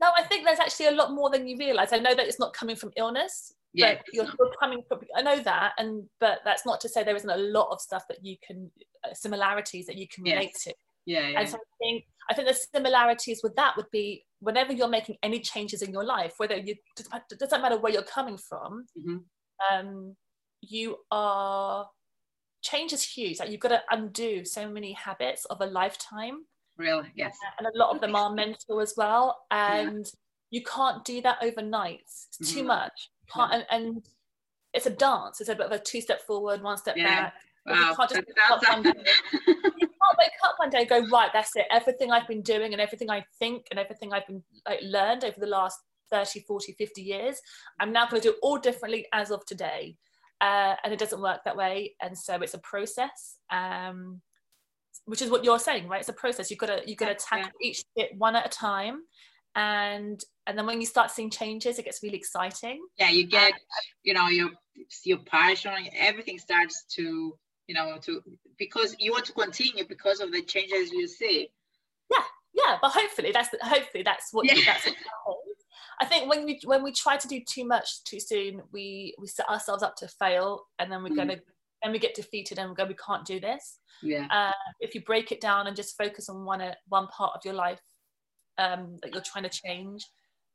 No, 0.00 0.08
I 0.16 0.24
think 0.24 0.44
there's 0.44 0.58
actually 0.58 0.86
a 0.86 0.92
lot 0.92 1.12
more 1.12 1.30
than 1.30 1.46
you 1.46 1.56
realize. 1.56 1.92
I 1.92 1.98
know 1.98 2.12
that 2.12 2.26
it's 2.26 2.40
not 2.40 2.52
coming 2.52 2.74
from 2.74 2.90
illness, 2.96 3.54
yeah, 3.74 3.98
you're, 4.12 4.24
you're, 4.24 4.52
coming 4.60 4.82
from. 4.88 5.00
I 5.16 5.22
know 5.22 5.40
that, 5.40 5.72
and 5.78 6.04
but 6.20 6.38
that's 6.44 6.64
not 6.64 6.80
to 6.82 6.88
say 6.88 7.02
there 7.02 7.16
isn't 7.16 7.28
a 7.28 7.36
lot 7.36 7.70
of 7.72 7.80
stuff 7.80 8.04
that 8.08 8.24
you 8.24 8.36
can 8.46 8.70
uh, 9.04 9.12
similarities 9.12 9.86
that 9.86 9.96
you 9.96 10.06
can 10.06 10.22
relate 10.22 10.52
yes. 10.54 10.62
to. 10.62 10.74
Yeah, 11.06 11.28
yeah. 11.28 11.40
And 11.40 11.48
so 11.48 11.56
I 11.56 11.84
think 11.84 12.04
I 12.30 12.34
think 12.34 12.48
the 12.48 12.54
similarities 12.54 13.40
with 13.42 13.54
that 13.56 13.76
would 13.76 13.90
be 13.90 14.24
whenever 14.40 14.72
you're 14.72 14.88
making 14.88 15.16
any 15.22 15.40
changes 15.40 15.82
in 15.82 15.92
your 15.92 16.04
life, 16.04 16.34
whether 16.38 16.56
you 16.56 16.74
it 16.98 17.38
doesn't 17.38 17.62
matter 17.62 17.78
where 17.78 17.92
you're 17.92 18.02
coming 18.02 18.38
from, 18.38 18.86
mm-hmm. 18.98 19.16
um, 19.74 20.16
you 20.60 20.96
are 21.10 21.86
change 22.62 22.92
is 22.92 23.04
huge. 23.04 23.38
Like 23.38 23.50
you've 23.50 23.60
got 23.60 23.68
to 23.68 23.82
undo 23.90 24.44
so 24.44 24.68
many 24.68 24.92
habits 24.92 25.44
of 25.46 25.60
a 25.60 25.66
lifetime. 25.66 26.44
Really, 26.76 27.08
yes. 27.14 27.36
And 27.58 27.66
a 27.66 27.78
lot 27.78 27.94
of 27.94 28.00
them 28.00 28.16
are 28.16 28.32
mental 28.34 28.80
as 28.80 28.94
well, 28.96 29.38
and 29.50 30.04
yeah. 30.04 30.12
you 30.50 30.62
can't 30.62 31.04
do 31.04 31.20
that 31.22 31.38
overnight. 31.42 32.00
It's 32.02 32.28
mm-hmm. 32.42 32.58
too 32.58 32.64
much. 32.64 33.10
and, 33.36 33.66
and, 33.70 34.06
it's 34.72 34.86
a 34.86 34.90
dance. 34.90 35.40
It's 35.40 35.48
a 35.48 35.54
bit 35.54 35.66
of 35.66 35.72
a 35.72 35.78
two 35.78 36.00
step 36.00 36.20
forward, 36.22 36.60
one 36.60 36.76
step 36.76 36.96
yeah. 36.96 37.30
back. 37.30 37.34
Wow. 37.64 37.90
You 37.90 37.96
can't 37.96 38.10
just 38.10 38.22
can't 40.04 40.18
wake 40.18 40.30
up 40.44 40.54
one 40.58 40.70
day 40.70 40.80
and 40.80 40.88
go, 40.88 41.06
right, 41.16 41.30
that's 41.32 41.54
it. 41.56 41.66
Everything 41.70 42.10
I've 42.10 42.28
been 42.28 42.42
doing 42.42 42.72
and 42.72 42.80
everything 42.80 43.10
I 43.10 43.24
think 43.38 43.66
and 43.70 43.78
everything 43.78 44.12
I've 44.12 44.26
been 44.26 44.42
like, 44.68 44.80
learned 44.82 45.24
over 45.24 45.38
the 45.38 45.46
last 45.46 45.78
30, 46.10 46.40
40, 46.40 46.72
50 46.72 47.02
years, 47.02 47.40
I'm 47.80 47.92
now 47.92 48.06
going 48.06 48.22
to 48.22 48.28
do 48.28 48.34
all 48.42 48.58
differently 48.58 49.06
as 49.12 49.30
of 49.30 49.44
today. 49.46 49.96
Uh, 50.40 50.74
and 50.84 50.92
it 50.92 50.98
doesn't 50.98 51.20
work 51.20 51.40
that 51.44 51.56
way. 51.56 51.94
And 52.02 52.16
so 52.16 52.34
it's 52.42 52.54
a 52.54 52.58
process. 52.58 53.38
Um, 53.50 54.20
which 55.06 55.22
is 55.22 55.30
what 55.30 55.44
you're 55.44 55.58
saying, 55.58 55.88
right? 55.88 56.00
It's 56.00 56.08
a 56.08 56.14
process. 56.14 56.50
You've 56.50 56.60
got 56.60 56.66
to 56.66 56.82
you've 56.86 56.98
got 56.98 57.08
to 57.08 57.14
tackle 57.14 57.50
yeah. 57.60 57.68
each 57.68 57.84
bit 57.96 58.10
one 58.16 58.36
at 58.36 58.46
a 58.46 58.48
time, 58.48 59.02
and 59.54 60.22
and 60.46 60.56
then 60.56 60.66
when 60.66 60.80
you 60.80 60.86
start 60.86 61.10
seeing 61.10 61.30
changes, 61.30 61.78
it 61.78 61.84
gets 61.84 62.02
really 62.02 62.16
exciting. 62.16 62.80
Yeah, 62.96 63.10
you 63.10 63.26
get 63.26 63.52
you 64.02 64.14
know 64.14 64.28
your 64.28 64.50
your 65.04 65.18
passion, 65.18 65.72
everything 65.94 66.38
starts 66.38 66.84
to 66.96 67.36
you 67.66 67.74
know 67.74 67.96
to 68.00 68.22
because 68.58 68.94
you 68.98 69.12
want 69.12 69.24
to 69.24 69.32
continue 69.32 69.84
because 69.88 70.20
of 70.20 70.32
the 70.32 70.42
changes 70.42 70.90
you 70.92 71.08
see 71.08 71.48
yeah 72.10 72.24
yeah 72.52 72.76
but 72.82 72.90
hopefully 72.90 73.30
that's 73.32 73.48
hopefully 73.62 74.02
that's 74.02 74.28
what 74.32 74.46
yeah. 74.46 74.60
that's 74.66 74.86
what 75.24 75.36
I 76.00 76.04
think 76.04 76.28
when 76.28 76.44
we 76.44 76.60
when 76.64 76.82
we 76.82 76.92
try 76.92 77.16
to 77.16 77.28
do 77.28 77.40
too 77.48 77.64
much 77.64 78.02
too 78.04 78.20
soon, 78.20 78.62
we 78.72 79.14
we 79.18 79.26
set 79.26 79.48
ourselves 79.48 79.82
up 79.82 79.96
to 79.96 80.08
fail, 80.08 80.64
and 80.78 80.90
then 80.90 81.02
we're 81.02 81.10
mm. 81.10 81.16
gonna 81.16 81.36
and 81.82 81.92
we 81.92 81.98
get 81.98 82.14
defeated 82.14 82.58
and 82.58 82.70
we 82.70 82.74
go 82.74 82.84
we 82.84 82.94
can't 82.94 83.24
do 83.24 83.38
this. 83.38 83.78
Yeah. 84.02 84.26
Uh, 84.30 84.52
if 84.80 84.94
you 84.94 85.02
break 85.02 85.30
it 85.30 85.40
down 85.40 85.66
and 85.66 85.76
just 85.76 85.96
focus 85.96 86.28
on 86.28 86.44
one 86.44 86.60
uh, 86.60 86.74
one 86.88 87.06
part 87.08 87.32
of 87.34 87.42
your 87.44 87.54
life 87.54 87.80
um, 88.58 88.98
that 89.02 89.12
you're 89.12 89.22
trying 89.22 89.44
to 89.44 89.50
change, 89.50 90.04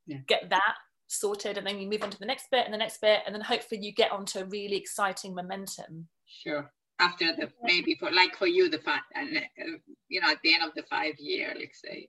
yeah. 0.08 0.18
get 0.28 0.50
that 0.50 0.76
sorted, 1.08 1.58
and 1.58 1.66
then 1.66 1.80
you 1.80 1.90
move 1.90 2.04
on 2.04 2.10
to 2.10 2.20
the 2.20 2.26
next 2.26 2.48
bit 2.52 2.66
and 2.66 2.74
the 2.74 2.78
next 2.78 3.00
bit, 3.02 3.22
and 3.26 3.34
then 3.34 3.42
hopefully 3.42 3.82
you 3.82 3.94
get 3.94 4.12
onto 4.12 4.40
a 4.40 4.46
really 4.46 4.76
exciting 4.76 5.34
momentum. 5.34 6.08
Sure 6.26 6.70
after 7.00 7.36
the 7.36 7.50
maybe 7.64 7.96
for 7.96 8.12
like 8.12 8.36
for 8.36 8.48
you 8.48 8.70
the 8.70 8.80
five 8.80 9.02
and 9.16 9.38
uh, 9.38 9.78
you 10.10 10.22
know 10.22 10.32
at 10.32 10.38
the 10.44 10.54
end 10.54 10.64
of 10.64 10.74
the 10.76 10.84
five 10.84 11.14
year 11.18 11.54
let's 11.58 11.82
say 11.82 12.08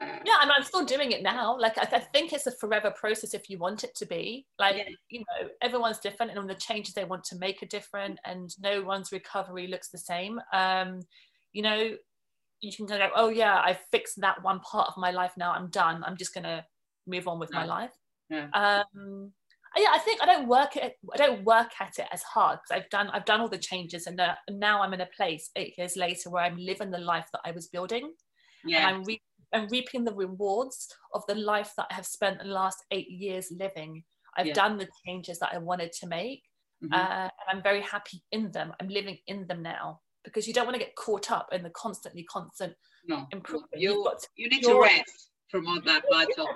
uh, 0.00 0.18
yeah 0.24 0.38
and 0.42 0.50
i'm 0.50 0.62
still 0.62 0.84
doing 0.84 1.12
it 1.12 1.22
now 1.22 1.58
like 1.58 1.76
I, 1.76 1.96
I, 1.96 1.98
think 1.98 2.32
it's 2.32 2.46
a 2.46 2.52
forever 2.52 2.90
process 2.90 3.34
if 3.34 3.50
you 3.50 3.58
want 3.58 3.84
it 3.84 3.94
to 3.96 4.06
be 4.06 4.46
like 4.58 4.76
yeah. 4.76 4.84
you 5.10 5.20
know 5.20 5.48
everyone's 5.60 5.98
different 5.98 6.36
and 6.36 6.48
the 6.48 6.54
changes 6.54 6.94
they 6.94 7.04
want 7.04 7.24
to 7.24 7.36
make 7.36 7.62
are 7.62 7.66
different 7.66 8.18
and 8.24 8.54
no 8.62 8.82
one's 8.82 9.12
recovery 9.12 9.66
looks 9.66 9.90
the 9.90 9.98
same 9.98 10.40
um 10.52 11.00
you 11.52 11.62
know, 11.62 11.96
you 12.60 12.72
can 12.72 12.86
go, 12.86 12.98
oh 13.14 13.28
yeah, 13.28 13.54
I 13.54 13.78
fixed 13.90 14.20
that 14.20 14.42
one 14.42 14.60
part 14.60 14.88
of 14.88 14.96
my 14.96 15.10
life 15.10 15.32
now. 15.36 15.52
I'm 15.52 15.68
done. 15.68 16.02
I'm 16.04 16.16
just 16.16 16.34
gonna 16.34 16.64
move 17.06 17.26
on 17.26 17.38
with 17.38 17.52
my 17.52 17.64
life. 17.64 17.92
Yeah. 18.28 18.48
Um, 18.54 19.32
yeah, 19.76 19.90
I 19.92 19.98
think 19.98 20.20
I 20.22 20.26
don't 20.26 20.48
work 20.48 20.76
at 20.76 20.94
I 21.14 21.16
don't 21.16 21.44
work 21.44 21.70
at 21.80 21.98
it 21.98 22.06
as 22.12 22.22
hard 22.22 22.58
because 22.58 22.82
I've 22.82 22.90
done 22.90 23.08
I've 23.10 23.24
done 23.24 23.40
all 23.40 23.48
the 23.48 23.58
changes 23.58 24.06
and 24.06 24.20
uh, 24.20 24.34
now 24.50 24.82
I'm 24.82 24.92
in 24.94 25.00
a 25.00 25.08
place 25.16 25.50
eight 25.56 25.74
years 25.78 25.96
later 25.96 26.30
where 26.30 26.42
I'm 26.42 26.56
living 26.56 26.90
the 26.90 26.98
life 26.98 27.26
that 27.32 27.42
I 27.44 27.52
was 27.52 27.68
building. 27.68 28.12
Yeah. 28.64 28.78
And 28.78 28.96
I'm, 28.96 29.04
re- 29.04 29.22
I'm 29.52 29.68
reaping 29.68 30.04
the 30.04 30.14
rewards 30.14 30.88
of 31.14 31.22
the 31.28 31.34
life 31.34 31.72
that 31.76 31.86
I 31.90 31.94
have 31.94 32.06
spent 32.06 32.38
the 32.40 32.44
last 32.46 32.78
eight 32.90 33.08
years 33.10 33.50
living. 33.50 34.04
I've 34.36 34.46
Yeah. 34.48 34.54
done 34.54 34.76
the 34.76 34.88
changes 35.06 35.38
that 35.38 35.52
I 35.52 35.58
wanted 35.58 35.92
to 35.92 36.06
make, 36.06 36.42
Mhm. 36.82 36.92
uh, 36.92 37.30
and 37.30 37.30
I'm 37.48 37.62
very 37.62 37.82
happy 37.82 38.22
in 38.32 38.50
them. 38.52 38.72
I'm 38.80 38.88
living 38.88 39.18
in 39.28 39.46
them 39.46 39.62
now 39.62 40.00
because 40.24 40.46
you 40.46 40.52
don't 40.54 40.66
want 40.66 40.74
to 40.78 40.84
get 40.84 40.94
caught 40.96 41.30
up 41.30 41.48
in 41.52 41.62
the 41.62 41.70
constantly 41.70 42.24
constant 42.24 42.74
no, 43.06 43.26
improvement. 43.32 43.70
you 43.74 43.94
You've 43.94 44.04
got 44.04 44.18
to 44.20 44.28
you 44.36 44.48
need 44.48 44.62
to 44.64 44.80
rest 44.80 45.30
from 45.48 45.66
all 45.68 45.80
that 45.80 46.02
battle. 46.10 46.48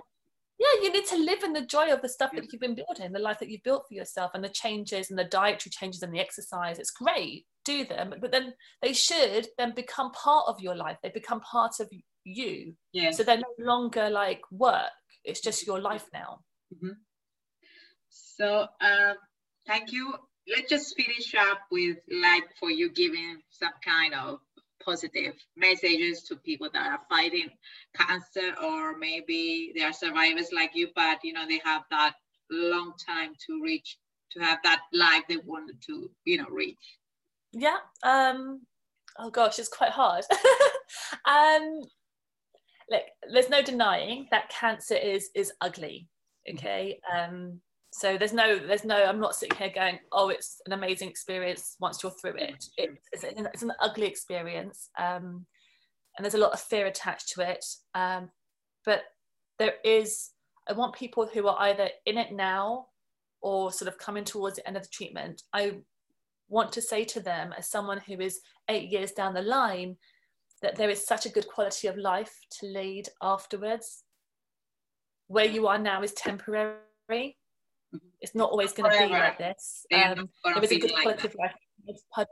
Yeah, 0.59 0.83
you 0.83 0.93
need 0.93 1.07
to 1.07 1.17
live 1.17 1.43
in 1.43 1.53
the 1.53 1.67
joy 1.67 1.93
of 1.93 2.01
the 2.03 2.09
stuff 2.09 2.31
Yeah. 2.33 2.41
that 2.41 2.53
you've 2.53 2.61
been 2.61 2.75
building, 2.77 3.13
the 3.13 3.19
life 3.19 3.39
that 3.41 3.49
you've 3.51 3.63
built 3.63 3.85
for 3.89 3.95
yourself, 3.95 4.31
and 4.35 4.45
the 4.45 4.49
changes 4.49 5.11
and 5.11 5.19
the 5.19 5.25
dietary 5.25 5.71
changes 5.71 6.03
and 6.03 6.15
the 6.15 6.21
exercise. 6.21 6.79
It's 6.79 6.91
great, 6.91 7.47
do 7.65 7.85
them, 7.85 8.15
but 8.21 8.31
then 8.31 8.55
they 8.83 8.93
should 8.93 9.49
then 9.59 9.75
become 9.75 10.13
part 10.13 10.45
of 10.49 10.61
your 10.61 10.75
life. 10.77 10.99
They 11.03 11.11
become 11.11 11.41
part 11.41 11.81
of 11.81 11.91
you, 12.25 12.75
Yeah. 12.93 13.11
so 13.11 13.23
they're 13.25 13.39
no 13.39 13.55
longer 13.59 14.09
like 14.11 14.43
work. 14.51 14.91
It's 15.25 15.41
just 15.41 15.67
your 15.67 15.81
life 15.81 16.07
now. 16.13 16.41
So 18.09 18.67
um, 18.81 19.17
thank 19.67 19.93
you. 19.93 20.15
Let's 20.47 20.69
just 20.69 20.95
finish 20.97 21.35
up 21.35 21.61
with 21.71 21.97
like 22.23 22.45
for 22.61 22.71
you 22.71 22.91
giving 22.91 23.41
some 23.51 23.73
kind 23.85 24.15
of 24.15 24.41
positive 24.85 25.35
messages 25.57 26.23
to 26.25 26.37
people 26.37 26.69
that 26.73 26.87
are 26.87 27.01
fighting 27.09 27.51
cancer 27.97 28.55
or 28.63 28.97
maybe 28.99 29.73
they 29.75 29.83
are 29.83 29.93
survivors 29.93 30.51
like 30.53 30.73
you, 30.75 30.89
but 30.95 31.19
you 31.23 31.33
know 31.33 31.47
they 31.49 31.61
have 31.65 31.83
that 31.91 32.15
long 32.51 32.93
time 33.05 33.33
to 33.47 33.63
reach 33.63 33.99
to 34.31 34.41
have 34.41 34.59
that 34.65 34.83
life 34.93 35.23
they 35.29 35.39
wanted 35.39 35.81
to 35.87 36.11
you 36.25 36.39
know 36.39 36.49
reach. 36.51 36.99
Yeah. 37.53 37.79
Um. 38.03 38.63
Oh 39.19 39.31
gosh, 39.31 39.59
it's 39.59 39.69
quite 39.69 39.91
hard. 39.91 40.25
um. 41.29 41.83
Look, 42.91 43.03
there's 43.33 43.49
no 43.49 43.63
denying 43.63 44.29
that 44.31 44.51
cancer 44.51 44.97
is 44.97 45.31
is 45.35 45.53
ugly. 45.61 46.09
Okay. 46.51 47.01
Um. 47.15 47.61
So 47.97 48.19
there's 48.19 48.33
no 48.33 48.59
there's 48.59 48.85
no 48.85 49.05
I'm 49.05 49.21
not 49.21 49.37
sitting 49.37 49.57
here 49.57 49.71
going 49.73 50.01
oh 50.11 50.29
it's 50.29 50.61
an 50.67 50.73
amazing 50.73 51.09
experience 51.09 51.77
once 51.79 52.03
you're 52.03 52.11
through 52.11 52.35
it. 52.39 52.65
it 52.77 52.91
it's, 53.13 53.23
an, 53.23 53.49
it's 53.55 53.63
an 53.63 53.73
ugly 53.81 54.07
experience. 54.07 54.91
Um. 54.99 55.47
And 56.17 56.25
there's 56.25 56.35
a 56.35 56.39
lot 56.39 56.53
of 56.53 56.61
fear 56.61 56.87
attached 56.87 57.29
to 57.35 57.49
it. 57.49 57.65
Um. 57.95 58.31
But 58.85 59.03
there 59.61 59.75
is 59.85 60.31
I 60.69 60.73
want 60.73 60.97
people 60.97 61.31
who 61.33 61.47
are 61.47 61.57
either 61.61 61.89
in 62.05 62.19
it 62.19 62.33
now 62.33 62.87
or 63.41 63.71
sort 63.71 63.87
of 63.89 63.97
coming 63.99 64.25
towards 64.25 64.57
the 64.57 64.67
end 64.67 64.77
of 64.77 64.83
the 64.83 64.89
treatment. 64.89 65.43
I 65.53 65.75
want 66.49 66.73
to 66.73 66.83
say 66.83 67.05
to 67.05 67.21
them 67.21 67.55
as 67.57 67.71
someone 67.71 68.01
who 68.09 68.19
is 68.21 68.41
eight 68.69 68.91
years 68.91 69.13
down 69.13 69.35
the 69.35 69.43
line 69.43 69.99
that 70.63 70.75
there 70.75 70.91
is 70.91 71.07
such 71.07 71.27
a 71.27 71.31
good 71.31 71.47
quality 71.47 71.87
of 71.87 71.97
life 71.97 72.35
to 72.59 72.67
lead 72.67 73.09
afterwards 73.23 74.03
where 75.29 75.45
you 75.45 75.69
are 75.69 75.79
now 75.79 76.03
is 76.03 76.13
temporary 76.13 77.37
it's 78.21 78.35
not 78.35 78.51
always 78.51 78.73
going 78.73 78.91
to 78.91 78.99
be 78.99 79.13
like 79.13 79.39
this. 79.39 79.87
Um, 79.93 80.01
not 80.45 80.55
gonna 80.55 80.55
there 80.55 80.65
is 80.65 80.73
a 80.73 80.79
good 80.79 80.93
like 80.93 81.03
quality 81.03 81.23
that. 81.23 81.31
of 81.31 81.37
life 82.19 82.27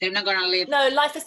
They're 0.00 0.10
not 0.12 0.24
gonna 0.24 0.46
live. 0.46 0.68
no 0.68 0.88
life 0.88 1.16
is 1.16 1.26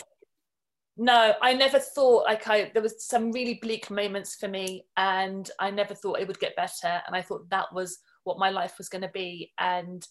no 0.98 1.34
i 1.42 1.54
never 1.54 1.78
thought 1.78 2.24
like 2.26 2.48
i 2.48 2.72
there 2.74 2.82
was 2.82 3.06
some 3.06 3.32
really 3.32 3.60
bleak 3.62 3.92
moments 3.92 4.36
for 4.36 4.48
me 4.48 4.84
and 4.98 5.52
i 5.60 5.70
never 5.70 5.94
thought 5.94 6.20
it 6.20 6.28
would 6.28 6.40
get 6.40 6.56
better 6.56 7.02
and 7.06 7.16
i 7.16 7.22
thought 7.22 7.48
that 7.50 7.72
was 7.72 8.00
what 8.24 8.40
my 8.40 8.50
life 8.50 8.78
was 8.80 8.90
going 8.90 9.04
to 9.04 9.10
be 9.10 9.52
and 9.60 10.08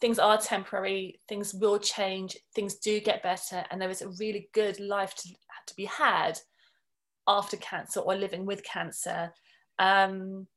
things 0.00 0.18
are 0.18 0.36
temporary 0.36 1.20
things 1.28 1.54
will 1.54 1.78
change 1.78 2.36
things 2.56 2.74
do 2.74 2.98
get 2.98 3.22
better 3.22 3.64
and 3.70 3.80
there 3.80 3.90
is 3.90 4.02
a 4.02 4.08
really 4.18 4.48
good 4.52 4.80
life 4.80 5.14
to, 5.14 5.28
to 5.66 5.74
be 5.76 5.84
had 5.84 6.38
after 7.28 7.58
cancer 7.58 8.00
or 8.00 8.16
living 8.16 8.46
with 8.46 8.64
cancer. 8.64 9.32
Um, 9.78 10.48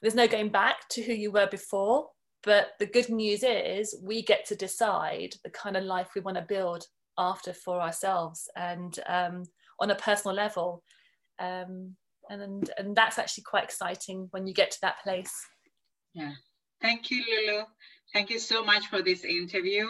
there's 0.00 0.14
no 0.14 0.26
going 0.26 0.48
back 0.48 0.88
to 0.90 1.02
who 1.02 1.12
you 1.12 1.30
were 1.30 1.48
before 1.50 2.06
but 2.42 2.68
the 2.78 2.86
good 2.86 3.10
news 3.10 3.42
is 3.42 3.94
we 4.02 4.22
get 4.22 4.46
to 4.46 4.56
decide 4.56 5.34
the 5.44 5.50
kind 5.50 5.76
of 5.76 5.84
life 5.84 6.08
we 6.14 6.22
want 6.22 6.36
to 6.36 6.42
build 6.42 6.84
after 7.18 7.52
for 7.52 7.80
ourselves 7.80 8.48
and 8.56 8.98
um, 9.06 9.44
on 9.78 9.90
a 9.90 9.94
personal 9.94 10.34
level 10.34 10.82
um, 11.38 11.94
and 12.28 12.70
and 12.78 12.96
that's 12.96 13.18
actually 13.18 13.44
quite 13.44 13.64
exciting 13.64 14.28
when 14.30 14.46
you 14.46 14.54
get 14.54 14.70
to 14.70 14.78
that 14.82 15.02
place 15.02 15.32
Yeah. 16.14 16.32
Thank 16.80 17.10
you, 17.10 17.22
Lulu. 17.28 17.64
Thank 18.12 18.30
you 18.30 18.38
so 18.38 18.64
much 18.64 18.86
for 18.86 19.02
this 19.02 19.24
interview. 19.24 19.86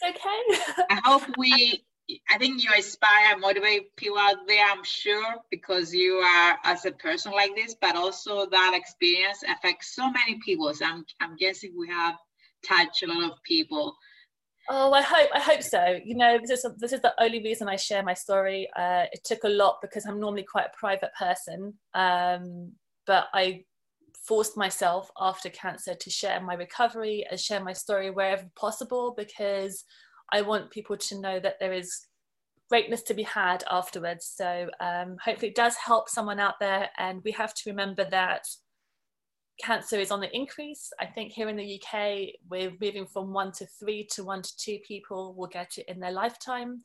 It's 0.00 0.16
okay 0.16 0.84
I 0.90 1.00
hope 1.04 1.22
we, 1.36 1.84
I 2.30 2.38
think 2.38 2.62
you 2.62 2.70
inspire 2.76 3.32
and 3.32 3.40
motivate 3.40 3.96
people 3.96 4.18
out 4.18 4.46
there, 4.46 4.66
I'm 4.66 4.84
sure, 4.84 5.36
because 5.50 5.94
you 5.94 6.14
are 6.16 6.58
as 6.64 6.84
a 6.84 6.92
person 6.92 7.32
like 7.32 7.56
this, 7.56 7.74
but 7.80 7.96
also 7.96 8.46
that 8.50 8.72
experience 8.74 9.42
affects 9.48 9.94
so 9.94 10.10
many 10.10 10.38
people. 10.44 10.72
So 10.74 10.84
I'm, 10.84 11.04
I'm 11.20 11.36
guessing 11.36 11.72
we 11.78 11.88
have 11.88 12.16
touched 12.66 13.02
a 13.02 13.06
lot 13.06 13.30
of 13.30 13.42
people. 13.44 13.96
Oh, 14.68 14.92
I 14.92 15.02
hope 15.02 15.28
I 15.34 15.40
hope 15.40 15.62
so. 15.62 15.98
You 16.04 16.16
know, 16.16 16.38
this 16.38 16.50
is 16.50 16.66
this 16.78 16.94
is 16.94 17.00
the 17.02 17.12
only 17.22 17.42
reason 17.42 17.68
I 17.68 17.76
share 17.76 18.02
my 18.02 18.14
story. 18.14 18.66
Uh, 18.74 19.04
it 19.12 19.22
took 19.22 19.44
a 19.44 19.48
lot 19.48 19.78
because 19.82 20.06
I'm 20.06 20.20
normally 20.20 20.44
quite 20.44 20.66
a 20.66 20.78
private 20.78 21.10
person, 21.18 21.74
um, 21.92 22.72
but 23.06 23.26
I 23.34 23.64
forced 24.26 24.56
myself 24.56 25.10
after 25.20 25.50
cancer 25.50 25.94
to 25.94 26.10
share 26.10 26.40
my 26.40 26.54
recovery 26.54 27.26
and 27.30 27.38
share 27.38 27.62
my 27.62 27.74
story 27.74 28.10
wherever 28.10 28.46
possible 28.56 29.14
because 29.14 29.84
I 30.34 30.42
want 30.42 30.72
people 30.72 30.96
to 30.96 31.20
know 31.20 31.38
that 31.38 31.60
there 31.60 31.72
is 31.72 32.06
greatness 32.68 33.02
to 33.02 33.14
be 33.14 33.22
had 33.22 33.62
afterwards. 33.70 34.32
So 34.34 34.68
um, 34.80 35.16
hopefully 35.24 35.50
it 35.50 35.54
does 35.54 35.76
help 35.76 36.08
someone 36.08 36.40
out 36.40 36.54
there, 36.58 36.90
and 36.98 37.22
we 37.24 37.30
have 37.30 37.54
to 37.54 37.70
remember 37.70 38.04
that 38.10 38.44
cancer 39.62 39.96
is 39.96 40.10
on 40.10 40.18
the 40.18 40.34
increase. 40.34 40.90
I 41.00 41.06
think 41.06 41.30
here 41.30 41.48
in 41.48 41.56
the 41.56 41.80
UK, 41.80 42.30
we're 42.50 42.72
moving 42.80 43.06
from 43.06 43.32
one 43.32 43.52
to 43.52 43.66
three 43.78 44.08
to 44.10 44.24
one 44.24 44.42
to 44.42 44.56
two 44.56 44.78
people 44.86 45.34
will 45.36 45.46
get 45.46 45.78
it 45.78 45.86
in 45.86 46.00
their 46.00 46.10
lifetime. 46.10 46.82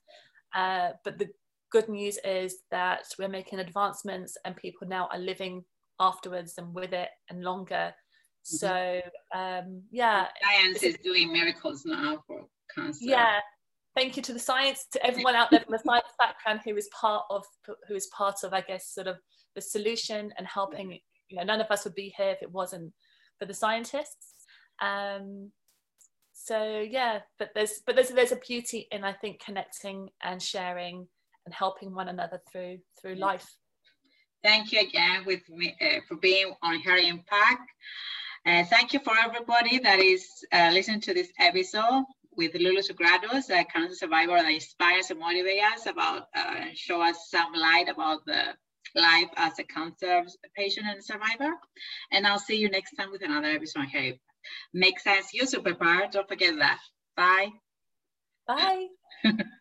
Uh, 0.54 0.90
but 1.04 1.18
the 1.18 1.30
good 1.72 1.90
news 1.90 2.20
is 2.24 2.58
that 2.70 3.06
we're 3.18 3.28
making 3.28 3.58
advancements 3.58 4.38
and 4.46 4.56
people 4.58 4.88
now 4.88 5.10
are 5.12 5.18
living 5.20 5.64
afterwards 6.00 6.54
and 6.60 6.72
with 6.72 6.94
it 6.94 7.10
and 7.32 7.44
longer. 7.44 7.96
So, 8.44 9.02
um, 9.34 9.82
yeah, 9.92 10.28
Science 10.44 10.84
is 10.84 10.98
doing 11.04 11.34
miracles 11.34 11.84
now 11.84 12.24
for 12.28 12.46
cancer. 12.76 13.00
yeah. 13.02 13.40
Thank 13.96 14.16
you 14.16 14.24
to 14.24 14.34
the 14.34 14.40
science, 14.40 14.86
to 14.92 15.06
everyone 15.06 15.36
out 15.36 15.50
there 15.52 15.62
from 15.62 15.74
a 15.74 15.80
science 15.80 16.08
background 16.20 16.62
who 16.64 16.76
is 16.78 16.88
part 17.00 17.24
of, 17.30 17.44
who 17.88 17.96
is 17.96 18.08
part 18.16 18.44
of, 18.44 18.54
I 18.54 18.62
guess, 18.62 18.94
sort 18.94 19.08
of 19.08 19.18
the 19.56 19.62
solution 19.62 20.32
and 20.38 20.48
helping 20.48 21.00
you 21.30 21.38
know 21.38 21.44
none 21.44 21.62
of 21.62 21.68
us 21.70 21.84
would 21.84 21.96
be 21.96 22.14
here 22.18 22.30
if 22.30 22.42
it 22.42 22.52
wasn't 22.52 22.92
for 23.38 23.46
the 23.46 23.54
scientists 23.54 24.46
um 24.82 25.52
so 26.34 26.86
yeah 26.90 27.20
but 27.38 27.50
there's 27.56 27.82
but 27.86 27.96
there's 27.96 28.10
there's 28.10 28.32
a 28.32 28.38
beauty 28.48 28.88
in 28.92 29.04
i 29.04 29.14
think 29.14 29.40
connecting 29.44 30.10
and 30.22 30.42
sharing 30.42 31.08
and 31.46 31.54
helping 31.54 31.94
one 31.94 32.10
another 32.10 32.42
through 32.52 32.78
through 33.00 33.16
life 33.16 33.48
Thank 34.42 34.72
you 34.72 34.80
again 34.80 35.26
with 35.26 35.42
me 35.50 35.76
uh, 35.82 36.00
for 36.08 36.16
being 36.16 36.54
on 36.64 36.80
Her 36.80 36.96
Impact. 36.96 37.70
Uh, 38.46 38.64
thank 38.64 38.94
you 38.94 39.02
for 39.02 39.12
everybody 39.22 39.80
that 39.80 40.00
is 40.00 40.26
uh, 40.54 40.70
listening 40.72 41.02
to 41.02 41.14
this 41.14 41.28
episode 41.40 42.06
with 42.40 42.56
Lulu 42.56 42.82
Sugrados, 42.82 43.50
a 43.50 43.66
cancer 43.66 43.96
survivor 43.96 44.38
that 44.38 44.50
inspires 44.50 45.12
and 45.12 45.22
motivates 45.22 45.74
us 45.74 45.86
about 45.88 46.28
uh, 46.34 46.68
show 46.74 47.02
us 47.02 47.30
some 47.30 47.52
light 47.54 47.90
about 47.90 48.26
the 48.26 48.42
life 48.96 49.30
as 49.36 49.60
a 49.60 49.66
cancer 49.66 50.24
patient 50.56 50.86
and 50.90 51.04
survivor. 51.04 51.52
And 52.14 52.26
I'll 52.26 52.40
see 52.40 52.56
you 52.56 52.70
next 52.70 52.96
time 52.96 53.12
with 53.12 53.24
another 53.24 53.50
episode 53.50 53.88
Impact. 53.94 54.22
Make 54.74 55.00
sense, 55.02 55.34
you're 55.34 55.48
superpower. 55.48 56.10
Don't 56.10 56.30
forget 56.30 56.56
that. 56.60 56.80
Bye. 57.18 57.50
bye 58.48 58.88